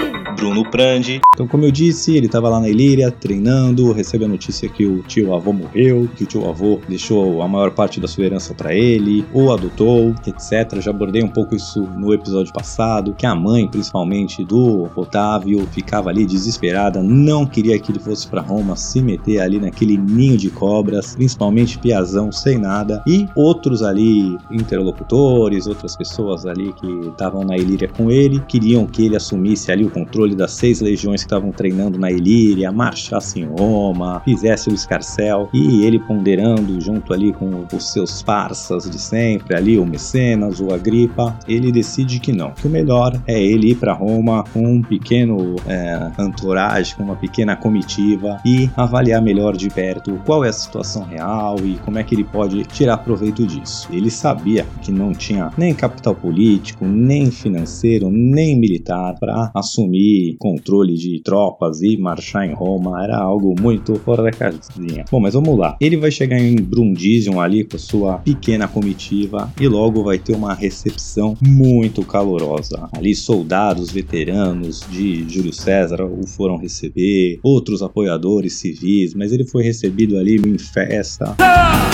Bruno 0.43 0.69
Prandi. 0.69 1.21
Então, 1.33 1.47
como 1.47 1.63
eu 1.63 1.71
disse, 1.71 2.15
ele 2.15 2.25
estava 2.25 2.50
lá 2.50 2.59
na 2.59 2.67
Ilíria 2.67 3.09
treinando, 3.09 3.91
recebe 3.91 4.25
a 4.25 4.27
notícia 4.27 4.67
que 4.67 4.85
o 4.85 5.01
tio 5.01 5.33
avô 5.33 5.53
morreu, 5.53 6.09
que 6.15 6.25
o 6.25 6.27
tio 6.27 6.50
avô 6.50 6.79
deixou 6.88 7.41
a 7.41 7.47
maior 7.47 7.71
parte 7.71 8.00
da 8.00 8.07
sua 8.07 8.25
herança 8.25 8.53
para 8.53 8.73
ele, 8.73 9.25
ou 9.33 9.53
adotou, 9.53 10.13
etc. 10.27 10.81
Já 10.81 10.91
abordei 10.91 11.23
um 11.23 11.29
pouco 11.29 11.55
isso 11.55 11.81
no 11.97 12.13
episódio 12.13 12.51
passado, 12.53 13.13
que 13.13 13.25
a 13.25 13.33
mãe, 13.33 13.67
principalmente 13.67 14.43
do 14.43 14.89
Otávio, 14.95 15.67
ficava 15.71 16.09
ali 16.09 16.25
desesperada, 16.25 17.01
não 17.01 17.45
queria 17.45 17.79
que 17.79 17.91
ele 17.91 18.00
fosse 18.00 18.27
para 18.27 18.41
Roma 18.41 18.75
se 18.75 19.01
meter 19.01 19.39
ali 19.39 19.59
naquele 19.59 19.97
ninho 19.97 20.38
de 20.38 20.50
cobras, 20.50 21.15
principalmente 21.15 21.79
Piazão 21.79 22.31
sem 22.31 22.57
nada, 22.57 23.01
e 23.07 23.27
outros 23.35 23.81
ali 23.81 24.38
interlocutores, 24.51 25.67
outras 25.67 25.95
pessoas 25.95 26.45
ali 26.45 26.73
que 26.73 26.88
estavam 27.07 27.43
na 27.43 27.57
Ilíria 27.57 27.83
com 27.88 28.12
ele, 28.12 28.40
queriam 28.48 28.86
que 28.86 29.06
ele 29.06 29.16
assumisse 29.16 29.72
ali 29.72 29.86
o 29.86 29.90
controle 29.90 30.36
das 30.36 30.52
seis 30.52 30.82
legiões 30.82 31.22
que 31.22 31.28
estavam 31.28 31.52
treinando 31.52 31.98
na 32.00 32.12
Ilíria, 32.12 32.72
marchasse 32.72 33.40
em 33.40 33.46
Roma, 33.46 34.22
fizesse 34.25 34.70
o 34.70 34.74
escarcel 34.74 35.50
e 35.54 35.84
ele 35.86 36.00
ponderando 36.00 36.80
junto 36.80 37.13
ali 37.13 37.34
com 37.34 37.66
os 37.72 37.92
seus 37.92 38.22
parças 38.22 38.90
de 38.90 39.00
sempre, 39.00 39.56
ali 39.56 39.78
o 39.78 39.86
Mecenas, 39.86 40.60
o 40.60 40.74
Agripa, 40.74 41.38
ele 41.48 41.72
decide 41.72 42.20
que 42.20 42.32
não, 42.32 42.52
que 42.52 42.68
o 42.68 42.70
melhor 42.70 43.20
é 43.28 43.42
ele 43.42 43.72
ir 43.72 43.75
para 43.75 43.94
Roma 43.94 44.44
com 44.54 44.63
um 44.63 44.82
pequeno 44.82 45.56
é, 45.68 46.12
entourage, 46.20 46.96
com 46.96 47.04
uma 47.04 47.16
pequena 47.16 47.56
comitiva 47.56 48.40
e 48.46 48.70
avaliar 48.75 49.22
melhor 49.22 49.56
de 49.56 49.70
perto 49.70 50.20
qual 50.25 50.44
é 50.44 50.50
a 50.50 50.54
situação 50.54 51.04
real 51.04 51.58
e 51.63 51.78
como 51.80 51.98
é 51.98 52.04
que 52.04 52.16
ele 52.16 52.24
pode 52.24 52.63
tirar 52.66 52.98
proveito 52.98 53.46
disso. 53.46 53.88
Ele 53.92 54.10
sabia 54.10 54.66
que 54.82 54.92
não 54.92 55.12
tinha 55.12 55.52
nem 55.58 55.74
capital 55.74 56.16
político, 56.16 56.86
nem 56.86 57.32
financeiro, 57.32 57.73
nem 58.10 58.58
militar 58.58 59.15
para 59.20 59.51
assumir 59.53 60.36
controle 60.39 60.96
de 60.96 61.22
tropas 61.22 61.82
e 61.82 61.98
marchar 61.98 62.48
em 62.48 62.53
Roma 62.53 63.03
era 63.03 63.18
algo 63.18 63.56
muito 63.60 63.96
fora 63.96 64.24
da 64.24 64.32
casinha. 64.32 65.06
Bom, 65.12 65.20
mas 65.20 65.34
vamos 65.34 65.58
lá. 65.58 65.77
Ele 65.80 65.98
vai 65.98 66.12
chegar 66.12 66.39
em 66.39 66.56
Brundisium 66.56 67.39
ali 67.39 67.63
com 67.63 67.77
sua 67.77 68.20
pequena 68.20 68.68
comitiva 68.68 69.51
e 69.60 69.68
logo 69.68 70.03
vai 70.03 70.18
ter 70.18 70.36
uma 70.36 70.53
recepção 70.53 71.36
muito 71.42 72.03
calorosa. 72.03 72.89
Ali 72.94 73.15
soldados 73.15 73.92
veteranos 73.92 74.82
de 74.92 75.27
Júlio 75.27 75.53
César 75.53 76.03
o 76.03 76.27
foram 76.27 76.58
receber, 76.58 77.39
outros 77.44 77.82
apoiadores 77.82 78.53
civis, 78.53 79.13
mas 79.13 79.32
ele 79.32 79.46
foi 79.46 79.63
recebido 79.63 80.18
ali 80.18 80.36
em 80.36 80.58
festa. 80.58 81.36
É, 81.39 81.94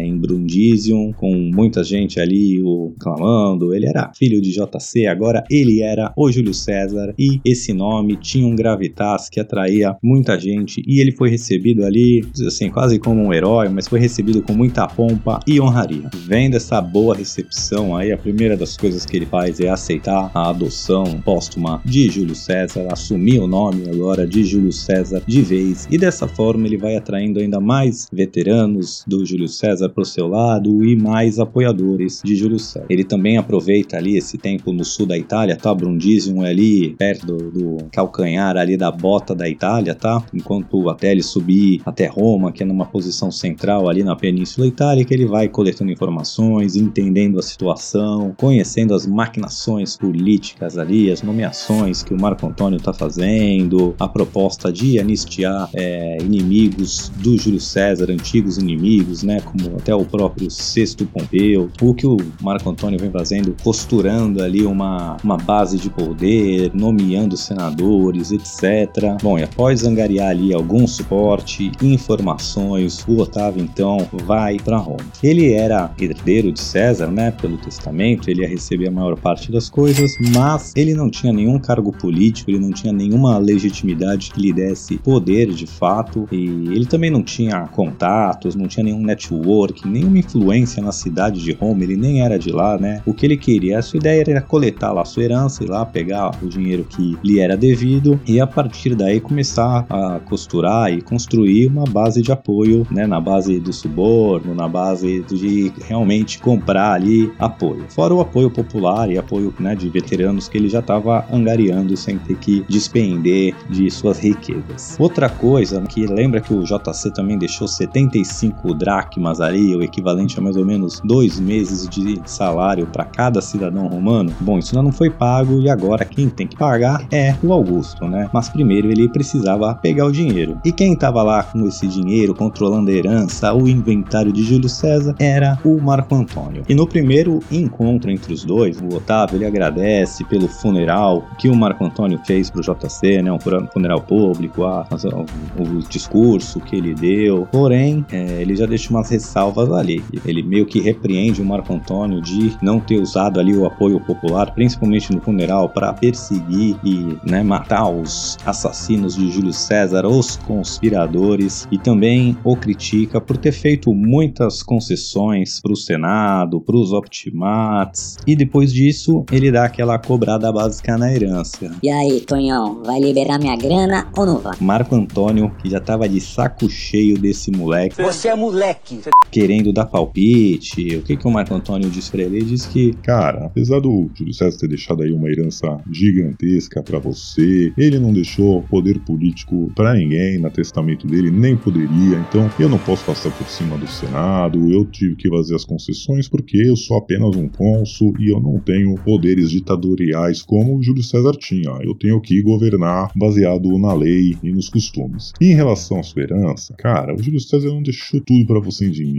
em 0.00 0.16
Brundisium, 0.16 1.12
com 1.12 1.32
muita 1.34 1.82
gente 1.84 2.20
ali 2.20 2.62
o 2.62 2.94
clamando. 2.98 3.74
Ele 3.74 3.86
era 3.86 4.12
filho 4.14 4.40
de 4.40 4.50
JC, 4.50 5.06
agora 5.06 5.44
ele 5.50 5.80
era 5.82 6.12
o 6.16 6.30
Júlio 6.30 6.54
César 6.54 7.14
e 7.18 7.40
esse 7.44 7.72
nome 7.72 8.16
tinha 8.16 8.46
um 8.46 8.54
gravitas 8.54 9.28
que 9.28 9.40
atraía 9.40 9.96
muita 10.02 10.38
gente 10.38 10.82
e 10.86 11.00
ele 11.00 11.12
foi 11.12 11.30
recebido 11.30 11.84
ali, 11.84 12.24
assim, 12.46 12.70
quase 12.70 12.98
como 12.98 13.22
um 13.22 13.32
herói, 13.32 13.68
mas 13.68 13.88
foi 13.88 13.98
recebido 14.00 14.42
com 14.42 14.52
muita 14.52 14.86
pompa 14.86 15.40
e 15.46 15.60
honraria. 15.60 16.08
Vendo 16.26 16.56
essa 16.56 16.80
boa 16.80 17.14
recepção 17.14 17.96
aí, 17.96 18.12
a 18.12 18.18
primeira 18.18 18.56
das 18.56 18.76
coisas 18.76 19.04
que 19.04 19.16
ele 19.16 19.26
faz 19.26 19.60
é 19.60 19.68
aceitar 19.68 20.30
a 20.34 20.50
adoção 20.50 21.04
póstuma 21.24 21.80
de 21.84 22.08
Júlio 22.08 22.34
César, 22.34 22.86
assumir 22.90 23.38
o 23.38 23.46
nome 23.46 23.88
agora 23.88 24.26
de 24.26 24.44
Júlio 24.44 24.72
César 24.72 25.22
de 25.26 25.42
vez 25.42 25.86
e 25.90 25.98
dessa 25.98 26.26
forma 26.26 26.66
ele 26.66 26.76
vai 26.76 26.96
atraindo 26.96 27.40
ainda 27.40 27.60
mais 27.60 28.08
veteranos 28.12 29.04
do 29.06 29.24
Júlio 29.24 29.48
César 29.48 29.83
para 29.88 30.02
o 30.02 30.06
seu 30.06 30.26
lado 30.28 30.84
e 30.84 30.96
mais 30.96 31.38
apoiadores 31.38 32.20
de 32.24 32.34
Júlio 32.36 32.58
César. 32.58 32.86
Ele 32.88 33.04
também 33.04 33.36
aproveita 33.36 33.96
ali 33.96 34.16
esse 34.16 34.38
tempo 34.38 34.72
no 34.72 34.84
sul 34.84 35.06
da 35.06 35.16
Itália, 35.16 35.56
tá? 35.56 35.74
Brundisium 35.74 36.44
é 36.44 36.50
ali 36.50 36.94
perto 36.96 37.26
do, 37.26 37.50
do 37.50 37.76
calcanhar 37.92 38.56
ali 38.56 38.76
da 38.76 38.90
bota 38.90 39.34
da 39.34 39.48
Itália, 39.48 39.94
tá? 39.94 40.24
Enquanto 40.32 40.88
até 40.88 41.12
ele 41.12 41.22
subir 41.22 41.82
até 41.84 42.06
Roma, 42.06 42.52
que 42.52 42.62
é 42.62 42.66
numa 42.66 42.86
posição 42.86 43.30
central 43.30 43.88
ali 43.88 44.02
na 44.02 44.16
Península 44.16 44.66
Itálica, 44.66 45.12
ele 45.12 45.26
vai 45.26 45.48
coletando 45.48 45.90
informações, 45.90 46.76
entendendo 46.76 47.38
a 47.38 47.42
situação, 47.42 48.34
conhecendo 48.36 48.94
as 48.94 49.06
maquinações 49.06 49.96
políticas 49.96 50.78
ali, 50.78 51.10
as 51.10 51.22
nomeações 51.22 52.02
que 52.02 52.14
o 52.14 52.20
Marco 52.20 52.46
Antônio 52.46 52.76
está 52.76 52.92
fazendo, 52.92 53.94
a 53.98 54.08
proposta 54.08 54.72
de 54.72 54.98
anistiar 54.98 55.68
é, 55.74 56.18
inimigos 56.20 57.10
do 57.22 57.36
Júlio 57.36 57.60
César, 57.60 58.10
antigos 58.10 58.58
inimigos, 58.58 59.22
né? 59.22 59.40
Como 59.40 59.73
até 59.76 59.94
o 59.94 60.04
próprio 60.04 60.50
Sexto 60.50 61.06
Pompeu, 61.06 61.70
o 61.80 61.94
que 61.94 62.06
o 62.06 62.16
Marco 62.40 62.68
Antônio 62.68 62.98
vem 62.98 63.10
fazendo, 63.10 63.54
costurando 63.62 64.42
ali 64.42 64.64
uma, 64.64 65.16
uma 65.22 65.36
base 65.36 65.78
de 65.78 65.90
poder, 65.90 66.70
nomeando 66.74 67.36
senadores, 67.36 68.32
etc. 68.32 69.16
Bom, 69.22 69.38
e 69.38 69.42
após 69.42 69.84
angariar 69.84 70.30
ali 70.30 70.52
algum 70.54 70.86
suporte, 70.86 71.70
informações, 71.82 73.04
o 73.06 73.18
Otávio 73.18 73.62
então 73.62 73.98
vai 74.24 74.56
para 74.58 74.78
Roma. 74.78 75.04
Ele 75.22 75.52
era 75.52 75.90
herdeiro 75.98 76.52
de 76.52 76.60
César, 76.60 77.08
né, 77.08 77.30
pelo 77.30 77.56
testamento, 77.58 78.28
ele 78.28 78.42
ia 78.42 78.48
receber 78.48 78.88
a 78.88 78.90
maior 78.90 79.18
parte 79.18 79.50
das 79.50 79.68
coisas, 79.68 80.12
mas 80.34 80.72
ele 80.76 80.94
não 80.94 81.10
tinha 81.10 81.32
nenhum 81.32 81.58
cargo 81.58 81.92
político, 81.92 82.50
ele 82.50 82.58
não 82.58 82.70
tinha 82.70 82.92
nenhuma 82.92 83.38
legitimidade 83.38 84.30
que 84.30 84.40
lhe 84.40 84.52
desse 84.52 84.96
poder 84.98 85.52
de 85.52 85.66
fato, 85.66 86.28
e 86.30 86.44
ele 86.74 86.86
também 86.86 87.10
não 87.10 87.22
tinha 87.22 87.66
contatos, 87.68 88.54
não 88.54 88.66
tinha 88.66 88.84
nenhum 88.84 89.02
network, 89.02 89.53
nenhuma 89.86 90.18
influência 90.18 90.82
na 90.82 90.92
cidade 90.92 91.42
de 91.42 91.52
Roma, 91.52 91.82
ele 91.82 91.96
nem 91.96 92.22
era 92.22 92.38
de 92.38 92.50
lá, 92.50 92.78
né? 92.78 93.02
O 93.06 93.14
que 93.14 93.26
ele 93.26 93.36
queria, 93.36 93.78
a 93.78 93.82
sua 93.82 93.98
ideia 93.98 94.24
era 94.26 94.40
coletar 94.40 94.92
lá 94.92 95.02
a 95.02 95.04
sua 95.04 95.24
herança, 95.24 95.64
ir 95.64 95.68
lá 95.68 95.84
pegar 95.84 96.30
o 96.42 96.48
dinheiro 96.48 96.84
que 96.84 97.16
lhe 97.22 97.38
era 97.38 97.56
devido 97.56 98.20
e 98.26 98.40
a 98.40 98.46
partir 98.46 98.94
daí 98.94 99.20
começar 99.20 99.86
a 99.88 100.20
costurar 100.20 100.92
e 100.92 101.00
construir 101.00 101.66
uma 101.66 101.84
base 101.84 102.22
de 102.22 102.32
apoio, 102.32 102.86
né, 102.90 103.06
na 103.06 103.20
base 103.20 103.60
do 103.60 103.72
suborno, 103.72 104.54
na 104.54 104.68
base 104.68 105.24
de 105.28 105.72
realmente 105.86 106.38
comprar 106.38 106.92
ali 106.92 107.32
apoio. 107.38 107.84
Fora 107.88 108.14
o 108.14 108.20
apoio 108.20 108.50
popular 108.50 109.10
e 109.10 109.18
apoio, 109.18 109.54
né, 109.58 109.74
de 109.74 109.88
veteranos 109.88 110.48
que 110.48 110.58
ele 110.58 110.68
já 110.68 110.80
estava 110.80 111.24
angariando 111.32 111.96
sem 111.96 112.18
ter 112.18 112.36
que 112.36 112.64
despender 112.68 113.54
de 113.68 113.90
suas 113.90 114.18
riquezas. 114.18 114.96
Outra 114.98 115.28
coisa 115.28 115.80
que 115.82 116.06
lembra 116.06 116.40
que 116.40 116.52
o 116.52 116.62
JC 116.62 117.12
também 117.14 117.38
deixou 117.38 117.68
75 117.68 118.74
dracmas 118.74 119.40
o 119.52 119.82
equivalente 119.82 120.38
a 120.38 120.42
mais 120.42 120.56
ou 120.56 120.64
menos 120.64 121.00
dois 121.04 121.38
meses 121.38 121.88
de 121.88 122.20
salário 122.24 122.86
para 122.86 123.04
cada 123.04 123.40
cidadão 123.40 123.86
romano. 123.86 124.32
Bom, 124.40 124.58
isso 124.58 124.74
não 124.74 124.92
foi 124.92 125.10
pago 125.10 125.60
e 125.60 125.68
agora 125.68 126.04
quem 126.04 126.28
tem 126.28 126.46
que 126.46 126.56
pagar 126.56 127.06
é 127.12 127.34
o 127.42 127.52
Augusto, 127.52 128.06
né? 128.06 128.28
Mas 128.32 128.48
primeiro 128.48 128.90
ele 128.90 129.08
precisava 129.08 129.74
pegar 129.74 130.06
o 130.06 130.12
dinheiro. 130.12 130.58
E 130.64 130.72
quem 130.72 130.92
estava 130.92 131.22
lá 131.22 131.42
com 131.42 131.66
esse 131.66 131.86
dinheiro, 131.86 132.34
controlando 132.34 132.90
a 132.90 132.94
herança, 132.94 133.52
o 133.52 133.68
inventário 133.68 134.32
de 134.32 134.42
Júlio 134.42 134.68
César, 134.68 135.14
era 135.18 135.58
o 135.64 135.80
Marco 135.80 136.14
Antônio. 136.14 136.62
E 136.68 136.74
no 136.74 136.86
primeiro 136.86 137.40
encontro 137.50 138.10
entre 138.10 138.32
os 138.32 138.44
dois, 138.44 138.80
o 138.80 138.96
Otávio 138.96 139.36
ele 139.36 139.46
agradece 139.46 140.24
pelo 140.24 140.48
funeral 140.48 141.24
que 141.38 141.48
o 141.48 141.54
Marco 141.54 141.84
Antônio 141.84 142.20
fez 142.24 142.50
pro 142.50 142.62
JC, 142.62 143.22
né? 143.22 143.32
Um 143.32 143.38
funeral 143.72 144.00
público, 144.00 144.64
a, 144.64 144.82
a, 144.82 145.16
o, 145.58 145.62
o 145.62 145.78
discurso 145.88 146.60
que 146.60 146.76
ele 146.76 146.94
deu. 146.94 147.46
Porém, 147.50 148.04
é, 148.12 148.42
ele 148.42 148.56
já 148.56 148.66
deixa 148.66 148.90
umas 148.90 149.10
ressalvas 149.34 149.72
ali. 149.72 150.02
Ele 150.24 150.42
meio 150.42 150.64
que 150.64 150.80
repreende 150.80 151.42
o 151.42 151.44
Marco 151.44 151.74
Antônio 151.74 152.22
de 152.22 152.56
não 152.62 152.78
ter 152.78 153.00
usado 153.00 153.40
ali 153.40 153.56
o 153.56 153.66
apoio 153.66 153.98
popular, 154.00 154.54
principalmente 154.54 155.12
no 155.12 155.20
funeral, 155.20 155.68
para 155.68 155.92
perseguir 155.92 156.76
e 156.84 157.18
né, 157.28 157.42
matar 157.42 157.88
os 157.88 158.38
assassinos 158.46 159.16
de 159.16 159.30
Júlio 159.30 159.52
César, 159.52 160.06
os 160.06 160.36
conspiradores, 160.36 161.66
e 161.72 161.78
também 161.78 162.36
o 162.44 162.56
critica 162.56 163.20
por 163.20 163.36
ter 163.36 163.52
feito 163.52 163.92
muitas 163.92 164.62
concessões 164.62 165.60
para 165.60 165.72
o 165.72 165.76
Senado, 165.76 166.60
para 166.60 166.76
os 166.76 166.92
optimates, 166.92 168.16
e 168.26 168.36
depois 168.36 168.72
disso 168.72 169.24
ele 169.32 169.50
dá 169.50 169.64
aquela 169.64 169.98
cobrada 169.98 170.52
básica 170.52 170.96
na 170.96 171.12
herança. 171.12 171.74
E 171.82 171.90
aí, 171.90 172.20
Tonhão, 172.20 172.82
vai 172.84 173.00
liberar 173.00 173.38
minha 173.38 173.56
grana 173.56 174.06
ou 174.16 174.26
não 174.26 174.38
vai? 174.38 174.54
Marco 174.60 174.94
Antônio, 174.94 175.50
que 175.60 175.68
já 175.68 175.80
tava 175.80 176.08
de 176.08 176.20
saco 176.20 176.68
cheio 176.68 177.18
desse 177.18 177.50
moleque, 177.50 178.00
Você 178.02 178.28
é 178.28 178.36
moleque. 178.36 179.00
Querendo 179.30 179.72
dar 179.72 179.86
palpite. 179.86 180.96
O 180.96 181.02
que, 181.02 181.16
que 181.16 181.26
o 181.26 181.30
Marco 181.30 181.54
Antônio 181.54 181.90
disse 181.90 182.10
pra 182.10 182.22
ele? 182.22 182.36
Ele 182.36 182.46
disse 182.46 182.68
que 182.68 182.92
Cara, 183.02 183.46
apesar 183.46 183.80
do 183.80 184.10
Júlio 184.14 184.32
César 184.32 184.58
ter 184.58 184.68
deixado 184.68 185.02
aí 185.02 185.12
uma 185.12 185.28
herança 185.28 185.78
gigantesca 185.90 186.82
pra 186.82 186.98
você, 186.98 187.72
ele 187.76 187.98
não 187.98 188.12
deixou 188.12 188.62
poder 188.62 188.98
político 189.00 189.70
pra 189.74 189.94
ninguém 189.94 190.38
na 190.38 190.50
testamento 190.50 191.06
dele, 191.06 191.30
nem 191.30 191.56
poderia. 191.56 192.18
Então, 192.28 192.50
eu 192.58 192.68
não 192.68 192.78
posso 192.78 193.04
passar 193.04 193.30
por 193.30 193.46
cima 193.48 193.76
do 193.76 193.86
Senado. 193.86 194.70
Eu 194.70 194.84
tive 194.84 195.16
que 195.16 195.28
fazer 195.28 195.54
as 195.54 195.64
concessões 195.64 196.28
porque 196.28 196.56
eu 196.56 196.76
sou 196.76 196.96
apenas 196.96 197.36
um 197.36 197.48
cônsul 197.48 198.14
e 198.18 198.30
eu 198.30 198.40
não 198.40 198.58
tenho 198.58 198.94
poderes 198.96 199.50
ditatoriais 199.50 200.42
como 200.42 200.76
o 200.76 200.82
Júlio 200.82 201.02
César 201.02 201.32
tinha. 201.32 201.70
Eu 201.82 201.94
tenho 201.94 202.20
que 202.20 202.40
governar 202.42 203.10
baseado 203.16 203.78
na 203.78 203.92
lei 203.92 204.36
e 204.42 204.52
nos 204.52 204.68
costumes. 204.68 205.32
E 205.40 205.46
em 205.46 205.54
relação 205.54 206.00
à 206.00 206.02
sua 206.02 206.22
herança, 206.22 206.74
cara, 206.78 207.14
o 207.14 207.22
Júlio 207.22 207.40
César 207.40 207.68
não 207.68 207.82
deixou 207.82 208.20
tudo 208.20 208.46
pra 208.46 208.60
você 208.60 208.86
em 208.86 208.90
dinheiro, 208.90 209.13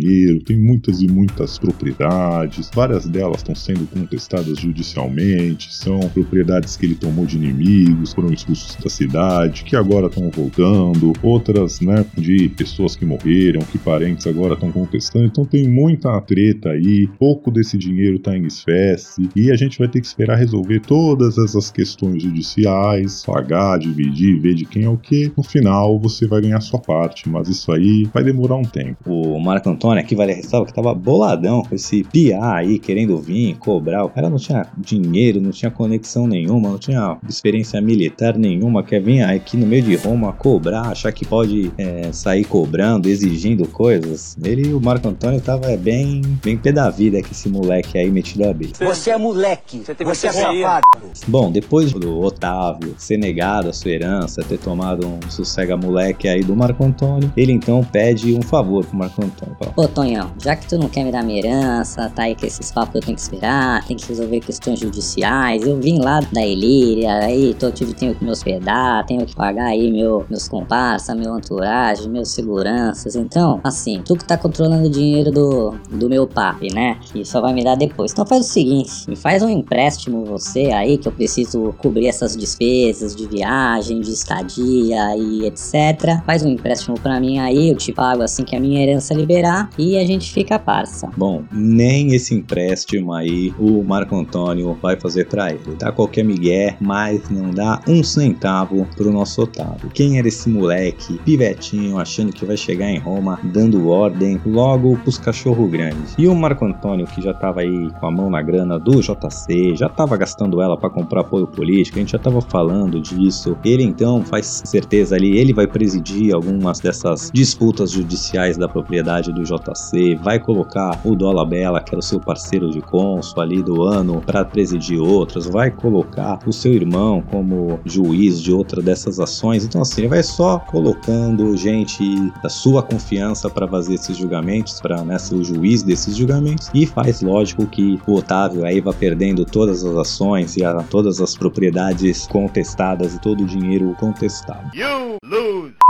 tem 0.45 0.57
muitas 0.57 1.01
e 1.01 1.07
muitas 1.07 1.57
propriedades, 1.57 2.69
várias 2.73 3.05
delas 3.07 3.37
estão 3.37 3.55
sendo 3.55 3.85
contestadas 3.87 4.59
judicialmente, 4.59 5.73
são 5.73 5.99
propriedades 6.09 6.75
que 6.77 6.85
ele 6.85 6.95
tomou 6.95 7.25
de 7.25 7.37
inimigos, 7.37 8.13
foram 8.13 8.31
expulsos 8.33 8.75
da 8.75 8.89
cidade, 8.89 9.63
que 9.63 9.75
agora 9.75 10.07
estão 10.07 10.29
voltando, 10.29 11.13
outras, 11.21 11.79
né, 11.81 12.05
de 12.17 12.49
pessoas 12.49 12.95
que 12.95 13.05
morreram, 13.05 13.61
que 13.61 13.77
parentes 13.77 14.27
agora 14.27 14.53
estão 14.53 14.71
contestando, 14.71 15.25
então 15.25 15.45
tem 15.45 15.67
muita 15.67 16.19
treta 16.21 16.69
aí, 16.69 17.07
pouco 17.19 17.51
desse 17.51 17.77
dinheiro 17.77 18.19
tá 18.19 18.35
em 18.35 18.45
espécie, 18.45 19.29
e 19.35 19.51
a 19.51 19.55
gente 19.55 19.79
vai 19.79 19.87
ter 19.87 20.01
que 20.01 20.07
esperar 20.07 20.37
resolver 20.37 20.81
todas 20.81 21.37
essas 21.37 21.71
questões 21.71 22.21
judiciais, 22.21 23.23
pagar, 23.25 23.79
dividir, 23.79 24.39
ver 24.39 24.53
de 24.53 24.65
quem 24.65 24.83
é 24.83 24.89
o 24.89 24.97
que, 24.97 25.31
no 25.35 25.43
final 25.43 25.99
você 25.99 26.27
vai 26.27 26.41
ganhar 26.41 26.59
sua 26.61 26.79
parte, 26.79 27.29
mas 27.29 27.47
isso 27.47 27.71
aí 27.71 28.07
vai 28.13 28.23
demorar 28.23 28.55
um 28.55 28.63
tempo. 28.63 28.97
o 29.05 29.39
Marco 29.39 29.69
Antônio, 29.69 29.84
aqui 29.91 30.15
vale 30.15 30.31
a 30.33 30.35
ressalva, 30.35 30.65
que 30.65 30.73
tava 30.73 30.93
boladão 30.93 31.63
com 31.63 31.75
esse 31.75 32.03
piá 32.03 32.55
aí, 32.55 32.79
querendo 32.79 33.17
vir, 33.17 33.55
cobrar. 33.57 34.05
O 34.05 34.09
cara 34.09 34.29
não 34.29 34.37
tinha 34.37 34.67
dinheiro, 34.77 35.41
não 35.41 35.51
tinha 35.51 35.71
conexão 35.71 36.27
nenhuma, 36.27 36.69
não 36.69 36.77
tinha 36.77 37.17
experiência 37.27 37.81
militar 37.81 38.37
nenhuma, 38.37 38.83
quer 38.83 39.01
vir 39.01 39.21
aqui 39.21 39.57
no 39.57 39.65
meio 39.65 39.83
de 39.83 39.95
Roma 39.95 40.33
cobrar, 40.33 40.87
achar 40.87 41.11
que 41.11 41.25
pode 41.25 41.71
é, 41.77 42.11
sair 42.11 42.45
cobrando, 42.45 43.07
exigindo 43.07 43.67
coisas. 43.67 44.37
Ele, 44.43 44.73
o 44.73 44.81
Marco 44.81 45.07
Antônio, 45.07 45.39
tava 45.41 45.75
bem, 45.77 46.21
bem 46.43 46.57
pé 46.57 46.71
da 46.71 46.89
vida 46.89 47.21
com 47.21 47.29
esse 47.31 47.49
moleque 47.49 47.97
aí 47.97 48.09
metido 48.09 48.47
a 48.47 48.53
besta. 48.53 48.85
Você 48.85 49.11
é 49.11 49.17
moleque. 49.17 49.83
Você 50.03 50.27
é 50.27 50.31
safado. 50.31 50.83
Bom, 51.27 51.51
depois 51.51 51.91
do 51.91 52.19
Otávio 52.19 52.95
ser 52.97 53.17
negado 53.17 53.69
a 53.69 53.73
sua 53.73 53.91
herança, 53.91 54.43
ter 54.43 54.57
tomado 54.57 55.07
um 55.07 55.19
sossega 55.29 55.77
moleque 55.77 56.27
aí 56.27 56.43
do 56.43 56.55
Marco 56.55 56.83
Antônio, 56.83 57.31
ele 57.35 57.51
então 57.51 57.83
pede 57.83 58.33
um 58.33 58.41
favor 58.41 58.85
pro 58.85 58.97
Marco 58.97 59.23
Antônio. 59.23 59.55
Fala, 59.59 59.73
Ô, 59.77 59.89
Tonhão, 59.89 60.31
já 60.41 60.55
que 60.55 60.69
tu 60.69 60.77
não 60.77 60.87
quer 60.87 61.03
me 61.03 61.11
dar 61.11 61.21
minha 61.21 61.37
herança, 61.37 62.09
tá 62.09 62.23
aí 62.23 62.33
com 62.33 62.45
esses 62.45 62.71
papos 62.71 62.95
eu 62.95 63.01
tenho 63.01 63.15
que 63.17 63.21
esperar, 63.21 63.85
tem 63.85 63.97
que 63.97 64.07
resolver 64.07 64.39
questões 64.39 64.79
judiciais, 64.79 65.67
eu 65.67 65.77
vim 65.81 65.99
lá 65.99 66.21
da 66.31 66.45
Ilíria, 66.45 67.13
aí 67.15 67.53
tô, 67.53 67.69
tive, 67.69 67.93
tenho 67.93 68.15
que 68.15 68.23
me 68.23 68.31
hospedar, 68.31 69.05
tenho 69.05 69.25
que 69.25 69.35
pagar 69.35 69.65
aí 69.65 69.91
meu, 69.91 70.25
meus 70.29 70.47
comparsas, 70.47 71.13
meu 71.17 71.37
entourage, 71.37 72.07
meus 72.07 72.31
seguranças, 72.31 73.17
então, 73.17 73.59
assim, 73.65 74.01
tu 74.05 74.15
que 74.15 74.23
tá 74.23 74.37
controlando 74.37 74.87
o 74.87 74.89
dinheiro 74.89 75.29
do, 75.29 75.75
do 75.91 76.07
meu 76.07 76.25
papi, 76.25 76.73
né, 76.73 76.97
que 77.11 77.25
só 77.25 77.41
vai 77.41 77.53
me 77.53 77.61
dar 77.61 77.75
depois. 77.75 78.13
Então 78.13 78.25
faz 78.25 78.45
o 78.45 78.49
seguinte, 78.49 79.09
me 79.09 79.17
faz 79.17 79.43
um 79.43 79.49
empréstimo 79.49 80.23
você 80.23 80.71
aí, 80.71 80.97
que 80.97 81.09
eu 81.09 81.11
preciso 81.11 81.75
cobrir 81.79 82.07
essas 82.07 82.37
despesas 82.37 83.13
de 83.13 83.27
viagem, 83.27 83.99
de 83.99 84.13
estadia 84.13 85.17
e 85.17 85.45
etc. 85.45 86.23
Faz 86.25 86.45
um 86.45 86.49
empréstimo 86.49 86.97
pra 86.97 87.19
mim 87.19 87.39
aí, 87.39 87.71
eu 87.71 87.75
te 87.75 87.91
pago 87.91 88.23
assim 88.23 88.45
que 88.45 88.55
a 88.55 88.59
minha 88.59 88.81
herança 88.81 89.13
liberar 89.13 89.64
e 89.77 89.97
a 89.97 90.05
gente 90.05 90.31
fica 90.31 90.57
parça. 90.57 91.09
Bom, 91.17 91.43
nem 91.51 92.13
esse 92.13 92.33
empréstimo 92.33 93.13
aí 93.13 93.53
o 93.59 93.83
Marco 93.83 94.15
Antônio 94.15 94.77
vai 94.81 94.99
fazer 94.99 95.27
pra 95.27 95.51
ele. 95.51 95.75
Dá 95.77 95.91
qualquer 95.91 96.23
migué, 96.23 96.77
mas 96.79 97.29
não 97.29 97.51
dá 97.51 97.81
um 97.87 98.03
centavo 98.03 98.87
pro 98.95 99.11
nosso 99.11 99.41
Otávio. 99.41 99.89
Quem 99.93 100.17
era 100.17 100.27
esse 100.27 100.49
moleque, 100.49 101.19
pivetinho, 101.25 101.97
achando 101.97 102.31
que 102.31 102.45
vai 102.45 102.57
chegar 102.57 102.89
em 102.89 102.99
Roma, 102.99 103.39
dando 103.43 103.89
ordem 103.89 104.39
logo 104.45 104.97
pros 104.97 105.17
cachorro 105.17 105.67
grandes? 105.67 106.15
E 106.17 106.27
o 106.27 106.35
Marco 106.35 106.65
Antônio, 106.65 107.05
que 107.05 107.21
já 107.21 107.33
tava 107.33 107.61
aí 107.61 107.89
com 107.99 108.07
a 108.07 108.11
mão 108.11 108.29
na 108.29 108.41
grana 108.41 108.79
do 108.79 109.01
JC, 109.01 109.75
já 109.75 109.89
tava 109.89 110.17
gastando 110.17 110.61
ela 110.61 110.77
pra 110.77 110.89
comprar 110.89 111.21
apoio 111.21 111.47
político, 111.47 111.97
a 111.97 112.01
gente 112.01 112.11
já 112.11 112.19
tava 112.19 112.41
falando 112.41 112.99
disso. 112.99 113.57
Ele 113.63 113.83
então 113.83 114.23
faz 114.23 114.63
certeza 114.65 115.15
ali, 115.15 115.37
ele 115.37 115.53
vai 115.53 115.67
presidir 115.67 116.33
algumas 116.33 116.79
dessas 116.79 117.29
disputas 117.33 117.91
judiciais 117.91 118.57
da 118.57 118.67
propriedade 118.67 119.31
do 119.31 119.44
JC, 119.45 120.15
vai 120.15 120.39
colocar 120.39 120.99
o 121.03 121.15
Dola 121.15 121.45
Bela, 121.45 121.81
que 121.81 121.91
era 121.91 121.99
o 121.99 122.03
seu 122.03 122.19
parceiro 122.19 122.69
de 122.69 122.81
cônsul 122.81 123.41
ali 123.41 123.63
do 123.63 123.83
ano, 123.83 124.21
para 124.21 124.43
presidir 124.43 124.99
outras, 124.99 125.45
vai 125.45 125.71
colocar 125.71 126.39
o 126.45 126.51
seu 126.51 126.73
irmão 126.73 127.23
como 127.31 127.79
juiz 127.85 128.41
de 128.41 128.51
outra 128.51 128.81
dessas 128.81 129.19
ações. 129.19 129.63
Então 129.63 129.81
assim, 129.81 130.01
ele 130.01 130.09
vai 130.09 130.23
só 130.23 130.59
colocando 130.59 131.55
gente 131.55 132.03
da 132.41 132.49
sua 132.49 132.81
confiança 132.81 133.49
para 133.49 133.67
fazer 133.67 133.95
esses 133.95 134.17
julgamentos, 134.17 134.81
para 134.81 135.03
né, 135.03 135.17
ser 135.17 135.35
o 135.35 135.43
juiz 135.43 135.83
desses 135.83 136.15
julgamentos 136.15 136.69
e 136.73 136.85
faz 136.85 137.21
lógico 137.21 137.65
que 137.65 137.99
o 138.07 138.15
Otávio 138.15 138.65
aí 138.65 138.81
vai 138.81 138.93
perdendo 138.93 139.45
todas 139.45 139.83
as 139.83 139.95
ações 139.95 140.57
e 140.57 140.63
a, 140.63 140.83
todas 140.83 141.21
as 141.21 141.35
propriedades 141.35 142.27
contestadas 142.27 143.15
e 143.15 143.21
todo 143.21 143.43
o 143.43 143.45
dinheiro 143.45 143.95
contestado. 143.99 144.69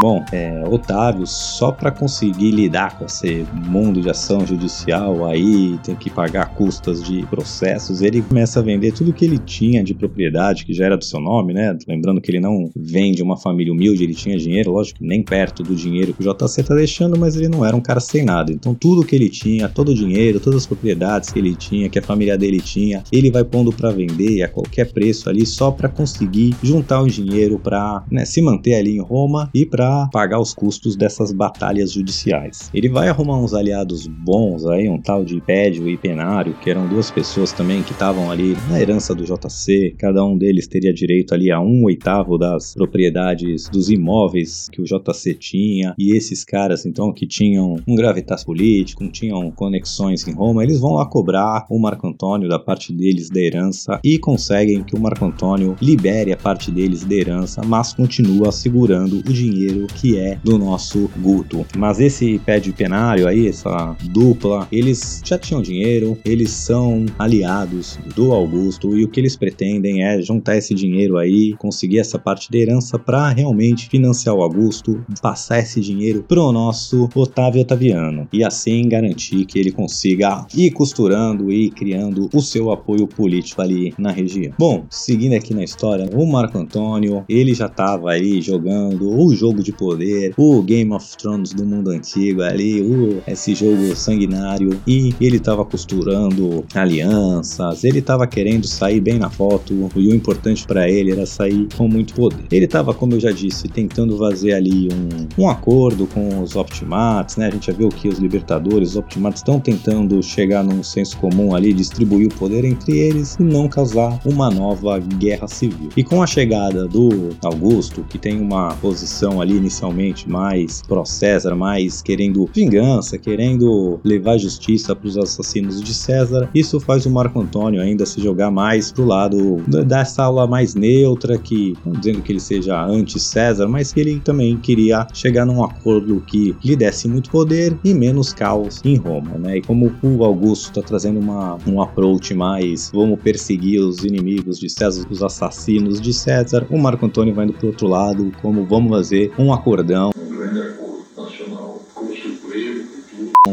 Bom, 0.02 0.24
é, 0.32 0.64
Otávio, 0.68 1.26
só 1.26 1.72
para 1.72 1.90
conseguir 1.92 2.52
lidar 2.52 2.98
com 2.98 3.06
esse 3.06 3.45
mundo 3.54 4.02
de 4.02 4.10
ação 4.10 4.46
judicial 4.46 5.26
aí, 5.26 5.78
tem 5.84 5.96
que 5.96 6.10
pagar 6.10 6.54
custas 6.56 7.04
de 7.04 7.26
processos, 7.28 8.02
ele 8.02 8.22
começa 8.22 8.60
a 8.60 8.64
vender 8.64 8.94
tudo 8.94 9.14
que 9.14 9.26
ele 9.26 9.38
tinha 9.38 9.84
de 9.84 9.94
propriedade, 9.94 10.66
que 10.66 10.74
já 10.74 10.86
era 10.86 10.98
do 10.98 11.06
seu 11.06 11.20
nome, 11.20 11.54
né? 11.54 11.78
Lembrando 11.88 12.22
que 12.22 12.32
ele 12.32 12.40
não 12.40 12.70
vem 12.76 13.12
de 13.12 13.24
uma 13.24 13.38
família 13.38 13.72
humilde, 13.72 14.04
ele 14.04 14.14
tinha 14.14 14.38
dinheiro, 14.38 14.72
lógico 14.72 15.00
nem 15.02 15.24
perto 15.24 15.64
do 15.64 15.76
dinheiro 15.76 16.14
que 16.14 16.28
o 16.28 16.34
JC 16.34 16.64
tá 16.64 16.76
deixando, 16.76 17.18
mas 17.20 17.36
ele 17.36 17.48
não 17.48 17.66
era 17.66 17.76
um 17.76 17.82
cara 17.82 18.00
sem 18.00 18.24
nada. 18.24 18.52
Então 18.52 18.74
tudo 18.74 19.06
que 19.06 19.16
ele 19.16 19.30
tinha, 19.30 19.68
todo 19.70 19.90
o 19.90 19.96
dinheiro, 19.96 20.40
todas 20.40 20.62
as 20.62 20.66
propriedades 20.66 21.32
que 21.32 21.40
ele 21.40 21.56
tinha, 21.56 21.90
que 21.90 22.00
a 22.00 22.02
família 22.02 22.38
dele 22.38 22.60
tinha, 22.60 23.04
ele 23.12 23.32
vai 23.32 23.44
pondo 23.44 23.72
para 23.72 23.92
vender 23.92 24.44
a 24.44 24.48
qualquer 24.48 24.92
preço 24.92 25.30
ali 25.30 25.46
só 25.46 25.72
para 25.72 25.90
conseguir 25.90 26.56
juntar 26.62 27.02
o 27.02 27.08
dinheiro 27.08 27.60
para 27.60 28.04
né, 28.10 28.26
se 28.26 28.42
manter 28.42 28.76
ali 28.76 28.96
em 28.98 29.02
Roma 29.02 29.50
e 29.54 29.66
para 29.66 30.08
pagar 30.12 30.40
os 30.40 30.54
custos 30.54 30.96
dessas 30.96 31.32
batalhas 31.32 31.92
judiciais. 31.92 32.70
Ele 32.74 32.90
vai 32.90 33.10
arrumar 33.10 33.35
uns 33.36 33.54
aliados 33.54 34.08
bons 34.08 34.66
aí, 34.66 34.90
um 34.90 35.00
tal 35.00 35.24
de 35.24 35.40
Pédio 35.42 35.90
e 35.90 35.98
Penário, 35.98 36.56
que 36.62 36.70
eram 36.70 36.88
duas 36.88 37.12
pessoas 37.12 37.52
também 37.52 37.84
que 37.84 37.92
estavam 37.92 38.32
ali 38.32 38.56
na 38.70 38.80
herança 38.80 39.14
do 39.14 39.24
JC. 39.24 39.96
Cada 39.98 40.24
um 40.24 40.38
deles 40.38 40.68
teria 40.68 40.94
direito 40.94 41.34
ali 41.34 41.52
a 41.52 41.60
um 41.60 41.84
oitavo 41.84 42.38
das 42.38 42.74
propriedades 42.74 43.70
dos 43.70 43.90
imóveis 43.90 44.68
que 44.72 44.82
o 44.82 44.86
JC 44.86 45.34
tinha. 45.34 45.94
E 45.98 46.16
esses 46.16 46.44
caras, 46.44 46.86
então, 46.86 47.12
que 47.14 47.28
tinham 47.28 47.76
um 47.88 47.96
gravitas 47.96 48.44
político, 48.44 49.08
tinham 49.10 49.52
conexões 49.52 50.28
em 50.28 50.34
Roma, 50.34 50.64
eles 50.64 50.80
vão 50.80 50.94
lá 50.94 51.06
cobrar 51.06 51.66
o 51.70 51.80
Marco 51.80 52.08
Antônio 52.08 52.50
da 52.50 52.60
parte 52.60 52.94
deles 52.94 53.30
da 53.30 53.40
herança 53.40 54.00
e 54.04 54.18
conseguem 54.18 54.84
que 54.84 54.96
o 54.96 55.00
Marco 55.00 55.26
Antônio 55.26 55.76
libere 55.82 56.32
a 56.32 56.38
parte 56.38 56.72
deles 56.72 57.04
da 57.04 57.16
herança, 57.16 57.62
mas 57.66 57.94
continua 57.94 58.52
segurando 58.52 59.18
o 59.18 59.34
dinheiro 59.34 59.88
que 59.88 60.18
é 60.18 60.38
do 60.44 60.58
nosso 60.58 61.10
Guto. 61.18 61.66
Mas 61.78 62.00
esse 62.00 62.40
pé 62.40 62.60
de 62.60 62.72
penário 62.72 63.25
aí, 63.28 63.48
essa 63.48 63.96
dupla, 64.10 64.68
eles 64.72 65.22
já 65.24 65.38
tinham 65.38 65.62
dinheiro, 65.62 66.18
eles 66.26 66.50
são 66.50 67.06
aliados 67.18 67.98
do 68.16 68.32
Augusto 68.32 68.98
e 68.98 69.04
o 69.04 69.08
que 69.08 69.20
eles 69.20 69.36
pretendem 69.36 70.04
é 70.04 70.22
juntar 70.22 70.58
esse 70.58 70.74
dinheiro 70.74 71.18
aí, 71.18 71.54
conseguir 71.58 72.00
essa 72.00 72.18
parte 72.18 72.52
da 72.52 72.58
herança 72.58 72.98
para 72.98 73.30
realmente 73.30 73.90
financiar 73.90 74.36
o 74.36 74.42
Augusto, 74.42 75.04
passar 75.22 75.60
esse 75.60 75.80
dinheiro 75.80 76.24
pro 76.28 76.52
nosso 76.52 77.10
Otávio 77.16 77.62
Otaviano 77.62 78.28
e 78.32 78.44
assim 78.44 78.88
garantir 78.88 79.46
que 79.46 79.60
ele 79.60 79.72
consiga 79.72 80.46
ir 80.56 80.72
costurando 80.72 81.52
e 81.52 81.70
criando 81.70 82.30
o 82.34 82.42
seu 82.42 82.72
apoio 82.72 83.08
político 83.08 83.62
ali 83.62 83.94
na 83.98 84.12
região. 84.12 84.54
Bom, 84.58 84.86
seguindo 84.90 85.34
aqui 85.34 85.54
na 85.54 85.64
história, 85.64 86.10
o 86.14 86.26
Marco 86.26 86.58
Antônio, 86.58 87.24
ele 87.28 87.54
já 87.54 87.68
estava 87.68 88.12
aí 88.12 88.42
jogando 88.42 89.10
o 89.10 89.34
jogo 89.36 89.64
de 89.64 89.72
poder, 89.72 90.34
o 90.38 90.62
Game 90.62 90.92
of 90.92 91.16
Thrones 91.18 91.54
do 91.54 91.66
mundo 91.66 91.90
antigo 91.90 92.42
ali, 92.42 92.82
o, 92.82 93.15
esse 93.28 93.56
jogo 93.56 93.96
sanguinário 93.96 94.80
e 94.88 95.14
ele 95.20 95.38
estava 95.38 95.66
costurando 95.66 96.64
alianças, 96.74 97.84
ele 97.84 98.00
estava 98.00 98.28
querendo 98.28 98.68
sair 98.68 99.00
bem 99.00 99.18
na 99.18 99.30
foto 99.30 99.74
e 99.96 100.08
o 100.08 100.16
importante 100.16 100.66
para 100.66 100.90
ele 100.90 101.12
era 101.12 101.26
sair 101.26 101.68
com 101.78 101.88
muito 101.88 102.14
poder. 102.14 102.46
Ele 102.52 102.66
estava, 102.66 102.94
como 102.94 103.14
eu 103.14 103.20
já 103.20 103.32
disse, 103.32 103.68
tentando 103.68 104.18
fazer 104.18 104.54
ali 104.54 104.90
um, 104.92 105.44
um 105.44 105.50
acordo 105.50 106.08
com 106.08 106.42
os 106.42 106.56
Optimates, 106.56 107.38
né? 107.38 107.48
A 107.48 107.52
gente 107.52 107.68
já 107.68 107.74
viu 107.74 107.90
que 107.90 108.08
os 108.08 108.20
Libertadores, 108.20 108.92
os 108.92 108.96
Optimates 108.96 109.42
estão 109.42 109.60
tentando 109.60 110.22
chegar 110.24 110.64
num 110.64 110.84
senso 110.84 111.18
comum 111.18 111.54
ali, 111.56 111.74
distribuir 111.74 112.28
o 112.28 112.36
poder 112.36 112.64
entre 112.66 112.98
eles 112.98 113.36
e 113.40 113.44
não 113.44 113.68
causar 113.68 114.20
uma 114.26 114.50
nova 114.50 115.00
guerra 115.00 115.48
civil. 115.48 115.90
E 115.96 116.04
com 116.04 116.22
a 116.22 116.28
chegada 116.28 116.88
do 116.88 117.30
Augusto, 117.44 118.06
que 118.10 118.18
tem 118.18 118.40
uma 118.40 118.74
posição 118.76 119.42
ali 119.42 119.56
inicialmente 119.56 120.30
mais 120.30 120.82
pró-César, 120.82 121.56
mais 121.56 122.02
querendo 122.02 122.50
vingança, 122.54 123.05
querendo 123.18 124.00
levar 124.04 124.38
justiça 124.38 124.96
para 124.96 125.08
os 125.08 125.18
assassinos 125.18 125.82
de 125.82 125.94
César, 125.94 126.50
isso 126.54 126.80
faz 126.80 127.06
o 127.06 127.10
Marco 127.10 127.40
Antônio 127.40 127.82
ainda 127.82 128.06
se 128.06 128.22
jogar 128.22 128.52
mais 128.52 128.92
pro 128.92 129.06
lado 129.06 129.64
dessa 129.86 130.24
aula 130.24 130.48
mais 130.48 130.76
neutra, 130.76 131.38
que 131.38 131.76
não 131.86 131.94
dizendo 131.94 132.22
que 132.22 132.32
ele 132.32 132.40
seja 132.40 132.84
anti-César, 132.84 133.68
mas 133.68 133.94
que 133.94 134.00
ele 134.00 134.20
também 134.20 134.58
queria 134.58 135.08
chegar 135.14 135.46
num 135.46 135.64
acordo 135.64 136.22
que 136.26 136.56
lhe 136.64 136.76
desse 136.76 137.08
muito 137.08 137.30
poder 137.30 137.78
e 137.84 137.94
menos 137.94 138.34
caos 138.34 138.82
em 138.84 138.96
Roma, 138.96 139.38
né? 139.38 139.58
E 139.58 139.62
como 139.62 139.92
o 140.02 140.24
Augusto 140.24 140.70
está 140.70 140.82
trazendo 140.82 141.20
uma, 141.20 141.58
um 141.68 141.82
approach 141.82 142.34
mais 142.34 142.92
vamos 142.94 143.20
perseguir 143.20 143.80
os 143.80 144.04
inimigos 144.04 144.60
de 144.60 144.70
César, 144.70 145.06
os 145.10 145.22
assassinos 145.22 146.02
de 146.02 146.14
César, 146.14 146.66
o 146.70 146.78
Marco 146.78 147.06
Antônio 147.06 147.34
vai 147.34 147.46
indo 147.46 147.54
pro 147.54 147.68
outro 147.68 147.88
lado, 147.88 148.32
como 148.42 148.66
vamos 148.66 148.90
fazer 148.90 149.32
um 149.38 149.54
acordão 149.54 150.12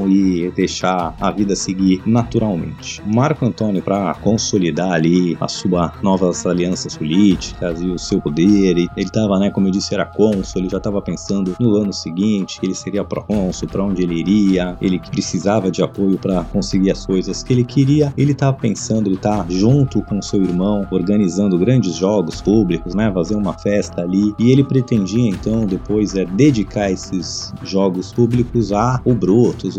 e 0.08 0.50
deixar 0.54 1.14
a 1.20 1.30
vida 1.30 1.54
seguir 1.54 2.02
naturalmente. 2.06 3.02
Marco 3.06 3.44
Antônio, 3.44 3.82
para 3.82 4.14
consolidar 4.14 4.92
ali 4.92 5.36
as 5.40 5.52
suas 5.52 5.90
novas 6.02 6.46
alianças 6.46 6.96
políticas 6.96 7.80
e 7.80 7.86
o 7.86 7.98
seu 7.98 8.20
poder, 8.20 8.70
ele 8.70 8.88
estava, 8.96 9.38
né, 9.38 9.50
como 9.50 9.68
eu 9.68 9.72
disse, 9.72 9.94
era 9.94 10.06
cônsul, 10.06 10.62
ele 10.62 10.68
já 10.68 10.78
estava 10.78 11.00
pensando 11.02 11.54
no 11.60 11.76
ano 11.76 11.92
seguinte 11.92 12.58
que 12.58 12.66
ele 12.66 12.74
seria 12.74 13.04
procônsul, 13.04 13.68
para 13.68 13.82
onde 13.84 14.02
ele 14.02 14.18
iria, 14.20 14.76
ele 14.80 14.98
precisava 14.98 15.70
de 15.70 15.82
apoio 15.82 16.18
para 16.18 16.44
conseguir 16.44 16.90
as 16.90 17.04
coisas 17.04 17.42
que 17.42 17.52
ele 17.52 17.64
queria. 17.64 18.12
Ele 18.16 18.32
estava 18.32 18.56
pensando, 18.56 19.08
ele 19.08 19.16
tá 19.16 19.44
junto 19.48 20.02
com 20.02 20.20
seu 20.22 20.42
irmão, 20.42 20.86
organizando 20.90 21.58
grandes 21.58 21.94
jogos 21.94 22.40
públicos, 22.40 22.94
né, 22.94 23.10
fazer 23.12 23.34
uma 23.34 23.52
festa 23.52 24.02
ali, 24.02 24.34
e 24.38 24.50
ele 24.50 24.64
pretendia 24.64 25.28
então 25.28 25.66
depois 25.66 26.14
é 26.14 26.24
dedicar 26.24 26.90
esses 26.90 27.52
jogos 27.62 28.12
públicos 28.12 28.72
a 28.72 29.00
o 29.04 29.14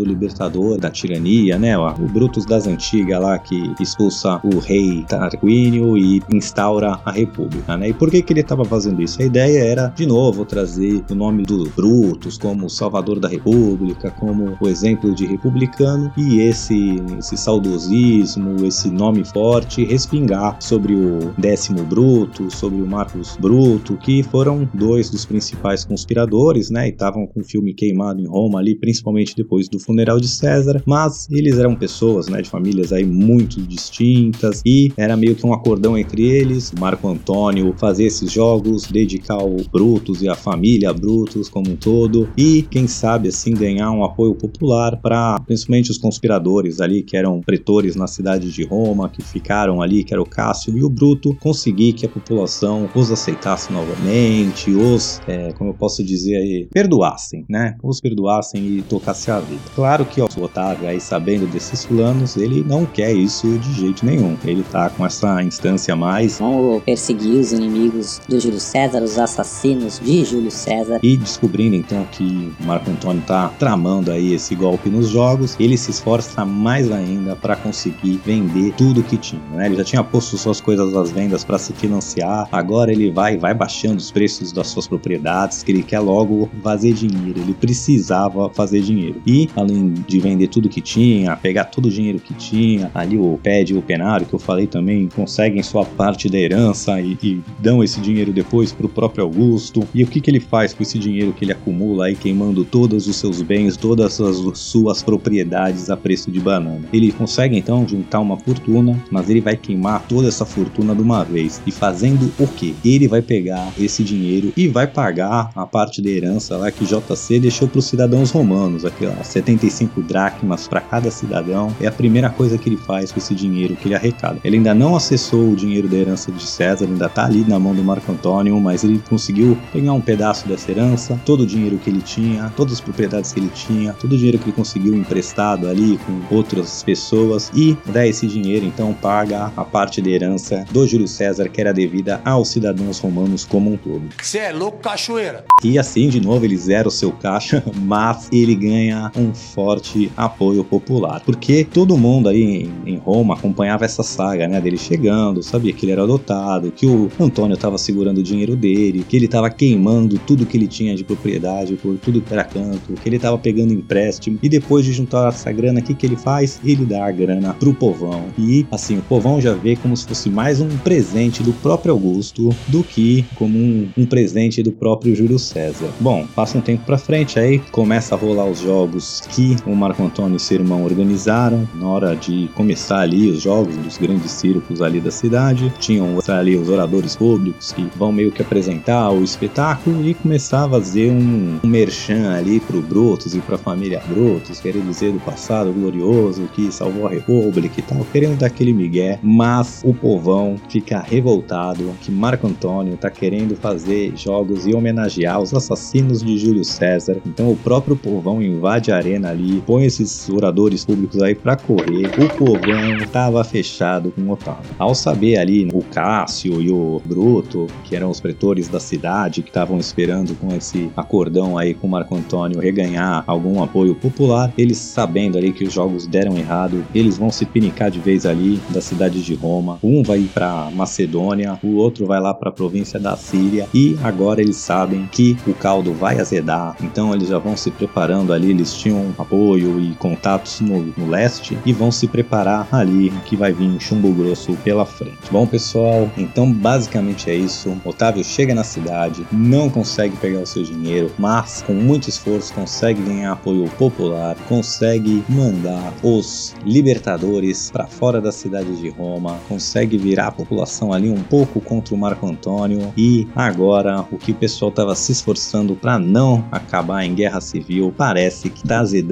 Brutus, 0.04 0.06
o 0.06 0.06
libertador 0.06 0.78
da 0.78 0.89
tirania, 0.89 1.58
né? 1.58 1.78
O 1.78 2.08
Brutus 2.08 2.46
das 2.46 2.68
antigas 2.68 3.22
lá 3.22 3.39
que 3.39 3.74
expulsa 3.80 4.39
o 4.44 4.60
rei 4.60 5.04
Tarquínio 5.08 5.98
e 5.98 6.22
instaura 6.32 7.00
a 7.06 7.12
república, 7.12 7.78
né? 7.78 7.89
E 7.89 7.94
por 7.94 8.12
que 8.12 8.22
que 8.22 8.34
ele 8.34 8.42
estava 8.42 8.66
fazendo 8.66 9.02
isso? 9.02 9.22
A 9.22 9.26
ideia 9.26 9.63
era 9.63 9.88
de 9.88 10.06
novo 10.06 10.46
trazer 10.46 11.04
o 11.10 11.16
nome 11.16 11.44
do 11.44 11.70
Brutus 11.76 12.38
como 12.38 12.70
salvador 12.70 13.20
da 13.20 13.28
república, 13.28 14.12
como 14.12 14.58
o 14.60 14.68
exemplo 14.68 15.13
de 15.13 15.26
republicano 15.26 16.12
e 16.18 16.39
esse 16.42 17.02
esse 17.18 17.38
saudosismo, 17.38 18.66
esse 18.66 18.89
nome 18.89 19.24
forte 19.24 19.84
respingar 19.84 20.58
sobre 20.60 20.94
o 20.94 21.34
décimo 21.38 21.84
Bruto, 21.84 22.50
sobre 22.52 22.82
o 22.82 22.88
Marcos 22.88 23.38
Bruto, 23.39 23.98
que 23.98 24.24
foram 24.24 24.68
dois 24.74 25.10
dos 25.10 25.26
principais 25.26 25.86
conspiradores, 25.86 26.70
né? 26.70 26.88
E 26.88 26.92
estavam 26.92 27.26
com 27.28 27.39
o 27.42 27.44
filme 27.44 27.74
queimado 27.74 28.22
em 28.22 28.28
Roma 28.28 28.60
ali, 28.60 28.76
principalmente 28.76 29.36
depois 29.36 29.68
do 29.68 29.80
funeral 29.93 30.19
de 30.19 30.27
César, 30.27 30.82
mas 30.88 31.27
eles 31.29 31.60
eram 31.60 31.75
pessoas, 31.75 32.27
né, 32.27 32.41
de 32.41 32.49
famílias 32.49 32.91
aí 32.91 33.06
muito 33.06 33.62
distintas 33.62 34.62
e 34.65 34.91
era 34.97 35.15
meio 35.15 35.36
que 35.36 35.45
um 35.45 35.53
acordão 35.53 35.95
entre 35.95 36.23
eles. 36.23 36.71
Marco 36.79 37.08
Antônio 37.08 37.73
fazer 37.77 38.06
esses 38.06 38.32
jogos, 38.32 38.88
dedicar 38.88 39.38
o 39.38 39.58
Brutus 39.71 40.23
e 40.23 40.27
a 40.27 40.36
família 40.36 40.91
Brutus 40.91 41.47
como 41.47 41.69
um 41.69 41.75
todo 41.75 42.27
e 42.36 42.63
quem 42.63 42.88
sabe 42.88 43.29
assim 43.29 43.53
ganhar 43.53 43.91
um 43.91 44.03
apoio 44.03 44.34
popular 44.34 44.97
para 44.97 45.39
principalmente 45.45 45.91
os 45.91 45.97
conspiradores 45.97 46.82
ali 46.82 47.03
que 47.03 47.15
eram 47.15 47.39
pretores 47.41 47.95
na 47.95 48.08
cidade 48.08 48.51
de 48.51 48.63
Roma, 48.65 49.10
que 49.10 49.21
ficaram 49.21 49.82
ali, 49.82 50.03
que 50.03 50.13
era 50.13 50.21
o 50.21 50.25
Cássio 50.25 50.75
e 50.75 50.84
o 50.84 50.89
Bruto, 50.89 51.36
conseguir 51.36 51.93
que 51.93 52.06
a 52.06 52.10
população 52.10 52.89
os 52.95 53.12
aceitasse 53.12 53.71
novamente, 53.71 54.71
os, 54.71 55.21
é, 55.27 55.53
como 55.53 55.69
eu 55.69 55.73
posso 55.75 56.03
dizer 56.03 56.38
aí, 56.38 56.67
perdoassem, 56.71 57.45
né? 57.47 57.75
Os 57.84 58.01
perdoassem 58.01 58.77
e 58.77 58.82
tocasse 58.82 59.29
a 59.29 59.39
vida. 59.39 59.62
Claro 59.75 59.83
Claro 59.84 60.06
que 60.06 60.22
ó, 60.22 60.30
o 60.38 60.43
Otávio 60.43 60.88
aí 60.88 60.98
sabendo 60.98 61.46
desses 61.46 61.86
planos, 61.86 62.38
ele 62.38 62.63
não 62.63 62.86
quer 62.86 63.12
isso 63.12 63.60
de 63.60 63.74
jeito 63.74 64.06
nenhum. 64.06 64.38
Ele 64.46 64.63
tá 64.63 64.89
com 64.89 65.06
essa 65.06 65.43
instância 65.43 65.93
mais. 65.93 66.39
Vamos 66.39 66.82
perseguir 66.84 67.38
os 67.38 67.52
inimigos 67.52 68.22
do 68.26 68.39
Júlio 68.39 68.62
César, 68.62 69.04
os 69.04 69.19
assassinos 69.19 70.00
de 70.00 70.24
Júlio 70.24 70.50
César. 70.50 71.02
E 71.04 71.17
descobrindo 71.17 71.76
então 71.76 72.08
que 72.13 72.54
Marco 72.62 72.89
Antônio 72.89 73.22
tá 73.28 73.52
tramando 73.60 74.10
aí 74.10 74.34
esse 74.34 74.56
golpe 74.56 74.89
nos 74.89 75.10
jogos, 75.10 75.58
ele 75.60 75.78
se 75.78 75.91
esforça 75.91 76.46
mais 76.46 76.89
ainda 76.89 77.36
para 77.36 77.58
conseguir 77.58 78.22
vender 78.26 78.72
tudo 78.78 79.04
que 79.04 79.17
tinha. 79.17 79.41
Né? 79.52 79.65
Ele 79.65 79.76
já 79.76 79.84
tinha 79.84 80.02
posto 80.02 80.38
suas 80.38 80.62
coisas 80.62 80.96
às 80.96 81.12
vendas 81.12 81.43
para 81.43 81.60
se 81.60 81.74
financiar, 81.74 82.48
agora 82.54 82.89
ele 82.89 83.12
vai 83.12 83.36
vai 83.36 83.54
baixando 83.54 83.98
os 83.98 84.12
preços 84.12 84.54
das 84.54 84.67
suas 84.67 84.88
propriedades, 84.88 85.62
que 85.62 85.74
ele 85.74 85.84
quer 85.84 86.00
logo 86.00 86.50
fazer 86.63 86.93
dinheiro. 86.93 87.41
Ele 87.41 87.54
precisava 87.54 88.50
fazer 88.50 88.80
dinheiro. 88.80 89.22
E 89.28 89.50
além 89.58 89.73
de 90.08 90.20
vender 90.20 90.48
tudo 90.48 90.70
que 90.70 90.82
tinha, 90.82 91.36
pegar 91.36 91.66
todo 91.66 91.88
o 91.88 91.92
dinheiro 91.92 92.20
que 92.20 92.34
tinha, 92.34 92.92
ali 92.94 93.18
o 93.18 93.40
PED 93.42 93.74
e 93.74 93.78
o 93.78 93.82
Penário, 93.82 94.26
que 94.26 94.34
eu 94.34 94.40
falei 94.40 94.68
também, 94.68 95.08
conseguem 95.08 95.62
sua 95.64 95.86
parte 95.86 96.30
da 96.30 96.38
herança 96.38 97.00
e, 97.00 97.18
e 97.22 97.42
dão 97.60 97.84
esse 97.84 98.00
dinheiro 98.00 98.32
depois 98.32 98.72
para 98.72 98.86
o 98.86 98.90
próprio 98.90 99.24
Augusto. 99.24 99.88
E 99.94 100.04
o 100.04 100.08
que, 100.08 100.22
que 100.22 100.30
ele 100.30 100.40
faz 100.40 100.74
com 100.74 100.84
esse 100.84 100.98
dinheiro 100.98 101.34
que 101.34 101.46
ele 101.46 101.52
acumula 101.52 102.06
aí, 102.06 102.16
queimando 102.16 102.64
todos 102.66 103.08
os 103.08 103.16
seus 103.16 103.42
bens, 103.42 103.78
todas 103.78 104.20
as 104.20 104.58
suas 104.58 105.02
propriedades 105.02 105.90
a 105.90 105.98
preço 105.98 106.32
de 106.32 106.40
banana? 106.40 106.82
Ele 106.92 107.12
consegue 107.12 107.58
então 107.58 107.88
juntar 107.88 108.20
uma 108.20 108.38
fortuna, 108.38 109.02
mas 109.12 109.30
ele 109.30 109.42
vai 109.42 109.56
queimar 109.56 110.06
toda 110.08 110.28
essa 110.28 110.46
fortuna 110.46 110.96
de 110.96 111.02
uma 111.02 111.24
vez. 111.24 111.62
E 111.66 111.72
fazendo 111.72 112.32
o 112.40 112.48
que? 112.48 112.76
Ele 112.84 113.08
vai 113.08 113.22
pegar 113.22 113.72
esse 113.80 114.04
dinheiro 114.04 114.54
e 114.56 114.68
vai 114.68 114.88
pagar 114.88 115.52
a 115.56 115.66
parte 115.66 116.02
da 116.02 116.10
herança 116.10 116.58
lá 116.58 116.72
que 116.72 116.86
JC 116.86 117.40
deixou 117.40 117.68
para 117.68 117.80
os 117.80 117.86
cidadãos 117.86 118.32
romanos, 118.32 118.86
aquela 118.86 119.24
75 119.63 120.02
dracmas 120.02 120.67
para 120.67 120.82
cada 120.82 121.10
cidadão. 121.10 121.73
É 121.80 121.88
a 121.88 121.91
primeira 121.91 122.30
coisa 122.30 122.58
que 122.58 122.69
ele 122.69 122.78
faz 122.78 123.12
com 123.12 123.19
esse 123.19 123.34
dinheiro 123.34 123.76
que 123.76 123.88
ele 123.88 123.95
arrecada. 123.95 124.39
Ele 124.43 124.58
ainda 124.58 124.73
não 124.73 124.95
acessou 124.95 125.52
o 125.52 125.56
dinheiro 125.56 125.88
da 125.88 125.97
herança 125.97 126.32
de 126.32 126.45
César, 126.45 126.86
ainda 126.86 127.08
tá 127.08 127.26
ali 127.26 127.45
na 127.47 127.60
mão 127.60 127.73
do 127.73 127.84
Marco 127.84 128.12
Antônio, 128.12 128.60
mas 128.60 128.84
ele 128.84 129.02
conseguiu 129.10 129.58
pegar 129.71 129.93
um 129.93 130.02
pedaço 130.02 130.47
dessa 130.47 130.71
herança, 130.71 131.19
todo 131.26 131.41
o 131.41 131.45
dinheiro 131.45 131.78
que 131.78 131.89
ele 131.89 132.02
tinha, 132.02 132.52
todas 132.56 132.73
as 132.73 132.82
propriedades 132.82 133.32
que 133.32 133.39
ele 133.39 133.49
tinha, 133.49 133.93
todo 133.93 134.13
o 134.13 134.17
dinheiro 134.17 134.38
que 134.38 134.45
ele 134.45 134.54
conseguiu 134.54 134.95
emprestado 134.95 135.67
ali 135.67 135.99
com 135.99 136.36
outras 136.36 136.84
pessoas 136.84 137.52
e 137.54 137.78
dá 137.86 138.06
esse 138.06 138.28
dinheiro, 138.28 138.65
então 138.65 138.93
paga 138.93 139.52
a 139.56 139.63
parte 139.63 140.02
da 140.02 140.10
herança 140.10 140.65
do 140.71 140.86
Júlio 140.88 141.08
César 141.08 141.47
que 141.49 141.62
era 141.62 141.73
devida 141.73 142.21
aos 142.26 142.49
cidadãos 142.49 142.99
romanos 142.99 143.45
como 143.45 143.71
um 143.71 143.78
todo. 143.78 144.04
Você 144.21 144.39
é 144.39 144.52
louco, 144.52 144.80
cachoeira? 144.80 145.45
E 145.63 145.80
assim, 145.80 146.10
de 146.10 146.19
novo, 146.19 146.45
ele 146.45 146.58
zera 146.58 146.88
o 146.88 146.91
seu 146.91 147.12
caixa, 147.12 147.63
mas 147.76 148.28
ele 148.32 148.56
ganha 148.56 149.12
um 149.15 149.34
forte 149.54 150.12
apoio 150.18 150.63
popular. 150.63 151.22
Porque 151.26 151.63
todo 151.63 151.98
mundo 151.98 152.30
aí 152.30 152.70
em 152.86 152.98
Roma 152.98 153.36
acompanhava 153.36 153.86
essa 153.86 154.04
saga, 154.04 154.48
né? 154.48 154.60
Dele 154.60 154.78
chegando, 154.78 155.44
sabia 155.44 155.74
que 155.74 155.86
ele 155.86 155.92
era 155.92 156.04
adotado, 156.04 156.72
que 156.72 156.86
o 156.86 157.10
Antônio 157.20 157.54
estava 157.54 157.78
segurando 157.78 158.20
o 158.20 158.24
dinheiro 158.24 158.56
dele, 158.56 159.06
que 159.08 159.16
ele 159.16 159.26
estava 159.26 159.50
queimando 159.50 160.18
tudo 160.20 160.46
que 160.46 160.58
ele 160.58 160.68
tinha 160.68 160.96
de 160.96 161.04
propriedade 161.04 161.76
por 161.76 161.98
tudo 161.98 162.22
que 162.22 162.34
era 162.34 162.44
canto, 162.44 162.94
que 162.94 163.10
ele 163.10 163.18
estava 163.18 163.38
pegando 163.38 163.74
empréstimo. 163.74 164.39
E 164.42 164.50
depois 164.50 164.86
de 164.86 164.94
juntar 164.94 165.30
essa 165.30 165.52
grana, 165.52 165.80
o 165.80 165.84
que, 165.84 165.94
que 165.94 166.06
ele 166.06 166.16
faz? 166.16 166.60
Ele 166.63 166.86
dá 166.86 167.06
a 167.06 167.12
grana 167.12 167.54
pro 167.54 167.74
povão. 167.74 168.26
E 168.38 168.66
assim, 168.72 168.98
o 168.98 169.02
povão 169.02 169.39
já 169.39 169.54
vê 169.54 169.76
como 169.76 169.96
se 169.96 170.06
fosse 170.06 170.30
mais 170.30 170.62
um 170.62 170.70
presente 170.78 171.44
do 171.44 171.54
próprio 171.54 171.94
Augusto 171.94 172.50
do 172.68 172.84
que 172.84 173.26
como 173.36 173.58
um, 173.58 173.89
um 173.98 174.06
presente 174.06 174.63
do 174.63 174.72
próprio 174.72 175.16
Júlio 175.16 175.38
César. 175.38 175.89
Bom, 176.00 176.26
passa 176.36 176.58
um 176.58 176.62
tempo 176.62 176.86
pra 176.86 176.98
frente, 176.98 177.39
aí 177.39 177.60
começa 177.72 178.16
a 178.16 178.18
rolar 178.18 178.46
os 178.46 178.60
jogos 178.60 179.22
que 179.30 179.42
o 179.65 179.75
Marco 179.75 180.03
Antônio 180.03 180.38
e 180.38 180.39
seu 180.39 180.60
irmão 180.60 180.84
organizaram. 180.84 181.67
Na 181.75 181.88
hora 181.88 182.15
de 182.15 182.49
começar 182.56 182.99
ali 182.99 183.29
os 183.29 183.41
jogos 183.41 183.75
dos 183.77 183.97
grandes 183.97 184.32
circos 184.32 184.82
ali 184.82 184.99
da 184.99 185.12
cidade, 185.12 185.71
tinham 185.79 186.17
ali 186.27 186.56
os 186.56 186.69
oradores 186.69 187.15
públicos 187.15 187.71
que 187.71 187.88
vão 187.95 188.12
meio 188.12 188.32
que 188.32 188.41
apresentar 188.41 189.12
o 189.12 189.23
espetáculo 189.23 190.08
e 190.08 190.13
começar 190.13 190.65
a 190.65 190.69
fazer 190.69 191.12
um, 191.12 191.60
um 191.63 191.67
merchan 191.67 192.34
ali 192.36 192.60
pro 192.60 192.82
Brutus 192.82 193.36
e 193.36 193.39
pra 193.39 193.58
família 193.58 194.01
Brutus, 194.08 194.60
querendo 194.60 194.88
dizer 194.88 195.12
do 195.12 195.19
passado 195.19 195.73
glorioso 195.73 196.49
que 196.53 196.71
salvou 196.71 197.08
a 197.08 197.10
República 197.10 197.79
e 197.79 197.84
tal, 197.84 198.06
querendo 198.12 198.38
dar 198.38 198.47
aquele 198.47 198.73
migué, 198.73 199.19
mas 199.21 199.82
o 199.84 199.93
povão 199.93 200.56
fica 200.69 200.99
revoltado 200.99 201.93
que 202.01 202.12
Marco 202.12 202.47
Antônio 202.47 202.97
tá 202.97 203.10
querendo 203.10 203.56
fazer 203.56 204.13
jogos 204.15 204.65
e 204.65 204.73
homenagear 204.73 205.41
os 205.41 205.53
assassinos 205.53 206.23
de 206.23 206.38
Júlio 206.38 206.63
César. 206.63 207.17
Então 207.25 207.51
o 207.51 207.58
próprio 207.58 207.95
povão 207.95 208.41
invade 208.41 208.91
a 208.91 208.97
arena 208.97 209.33
ali, 209.34 209.62
põe 209.65 209.86
esses 209.86 210.30
oradores 210.30 210.86
públicos 210.86 211.22
aí 211.22 211.36
para 211.36 211.56
correr. 211.56 212.08
O 212.17 212.38
povão 212.38 213.08
tava 213.12 213.43
fechado 213.43 214.12
com 214.12 214.22
o 214.22 214.32
Otávio. 214.32 214.72
Ao 214.80 214.96
saber 214.96 215.38
ali 215.38 215.67
o 215.74 215.82
Cássio 215.84 216.62
e 216.62 216.72
o 216.72 217.02
Bruto, 217.06 217.67
que 217.84 217.96
eram 217.96 218.10
os 218.10 218.22
pretores 218.22 218.67
da 218.67 218.80
cidade, 218.80 219.41
que 219.41 219.50
estavam 219.50 219.78
esperando 219.78 220.36
com 220.36 220.54
esse 220.56 220.89
acordão 220.96 221.58
aí 221.58 221.74
com 221.74 221.88
Marco 221.88 222.15
Antônio 222.15 222.60
reganhar 222.60 223.24
algum 223.28 223.62
apoio 223.62 223.96
popular, 223.96 224.54
eles 224.58 224.78
sabendo 224.78 225.38
ali 225.38 225.52
que 225.52 225.63
os 225.63 225.74
jogos 225.74 226.08
deram 226.08 226.38
errado, 226.38 226.86
eles 226.93 227.17
vão 227.17 227.32
se 227.32 227.46
pinicar 227.46 227.89
de 227.89 228.00
vez 228.00 228.26
ali 228.26 228.60
da 228.69 228.82
cidade 228.82 229.22
de 229.24 229.34
Roma. 229.34 229.80
Um 229.84 230.04
vai 230.04 230.24
para 230.34 230.69
Macedônia, 230.72 231.60
o 231.63 231.76
outro 231.76 232.06
vai 232.06 232.19
lá 232.19 232.34
para 232.34 232.50
a 232.50 232.54
província 232.54 233.00
da 233.00 233.15
Síria 233.17 233.67
e 233.74 233.98
agora 234.04 234.41
eles 234.41 234.58
sabem 234.58 235.08
que 235.12 235.38
o 235.48 235.54
caldo 235.54 235.93
vai 235.93 236.19
azedar, 236.19 236.76
então 236.82 237.13
eles 237.13 237.30
já 237.30 237.38
vão 237.38 237.58
se 237.58 237.72
preparando 237.72 238.34
ali, 238.34 238.52
eles 238.52 238.74
tinham 238.74 239.12
apoio 239.17 239.80
e 239.80 239.95
contatos 239.95 240.60
no, 240.62 240.82
no 240.97 241.10
leste 241.10 241.58
e 241.65 241.73
vão 241.73 241.91
se 241.91 242.08
preparar 242.08 242.67
ali 242.71 243.12
que 243.26 243.36
vai 243.36 243.52
vir 243.52 243.80
chumbo 243.80 244.12
grosso 244.13 244.54
pela 244.63 244.86
frente. 244.86 245.17
Bom, 245.32 245.45
pessoal, 245.45 246.10
então 246.17 246.52
basicamente 246.52 247.30
é 247.30 247.36
isso. 247.36 247.76
Otávio 247.86 248.23
chega 248.23 248.54
na 248.56 248.63
cidade, 248.63 249.26
não 249.32 249.69
consegue 249.69 250.15
pegar 250.17 250.39
o 250.39 250.45
seu 250.45 250.63
dinheiro, 250.63 251.12
mas 251.17 251.62
com 251.62 251.73
muito 251.73 252.10
esforço 252.10 252.54
consegue 252.54 253.02
ganhar 253.02 253.34
apoio 253.34 253.69
popular, 253.78 254.36
consegue 254.47 255.23
mandar 255.30 255.93
os 256.02 256.56
libertadores 256.65 257.69
para 257.71 257.88
fora 257.88 258.19
da 258.19 258.32
cidade 258.32 258.76
de 258.76 258.89
Roma, 258.89 259.39
consegue 259.47 259.97
virar 259.97 260.28
a 260.28 260.32
população 260.32 260.93
ali 260.93 261.10
um 261.10 261.21
pouco 261.23 261.60
contra 261.60 261.93
o 261.93 261.97
Marco 261.97 262.26
Antônio 262.28 262.93
e 262.97 263.28
agora 263.36 264.06
o 264.12 264.17
que 264.17 264.32
o 264.32 264.36
pessoal 264.36 264.69
estava 264.69 264.95
se 264.95 265.12
esforçando 265.12 265.76
para 265.76 265.99
não 265.99 266.45
acabar 266.52 267.06
em 267.06 267.13
guerra 267.13 267.41
civil 267.41 267.93
parece 267.95 268.49
que 268.49 268.63
está 268.63 268.80
azedando 268.80 269.03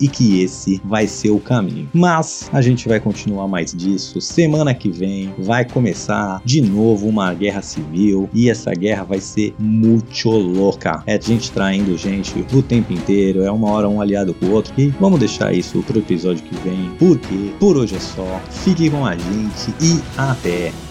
e 0.00 0.08
que 0.08 0.42
esse 0.42 0.80
vai 0.84 1.06
ser 1.06 1.30
o 1.30 1.40
caminho. 1.40 1.88
Mas 1.92 2.48
a 2.52 2.60
gente 2.60 2.88
vai 2.88 3.00
continuar 3.00 3.48
mais 3.48 3.72
disso. 3.72 4.20
Semana 4.20 4.74
que 4.74 4.90
vem 4.90 5.32
vai 5.38 5.64
começar 5.64 6.40
de 6.44 6.60
novo 6.60 7.08
uma 7.08 7.32
guerra 7.34 7.62
civil 7.62 8.28
e 8.32 8.50
essa 8.50 8.72
guerra 8.72 9.04
vai 9.04 9.20
ser 9.20 9.54
muito 9.58 10.30
louca. 10.30 11.02
É 11.06 11.20
gente 11.20 11.50
traindo 11.52 11.96
gente 11.96 12.44
o 12.52 12.62
tempo 12.62 12.92
inteiro, 12.92 13.42
é 13.42 13.50
uma 13.50 13.70
hora 13.70 13.88
um 13.88 14.00
aliado 14.00 14.34
com 14.34 14.46
o 14.46 14.52
outro. 14.52 14.72
E 14.78 14.88
vamos 15.00 15.18
deixar 15.18 15.52
isso 15.52 15.82
pro 15.82 15.98
episódio 15.98 16.42
que 16.44 16.54
vem, 16.62 16.90
porque 16.98 17.52
por 17.58 17.76
hoje 17.76 17.96
é 17.96 18.00
só. 18.00 18.40
Fique 18.50 18.90
com 18.90 19.04
a 19.04 19.16
gente 19.16 19.74
e 19.80 20.00
até! 20.16 20.89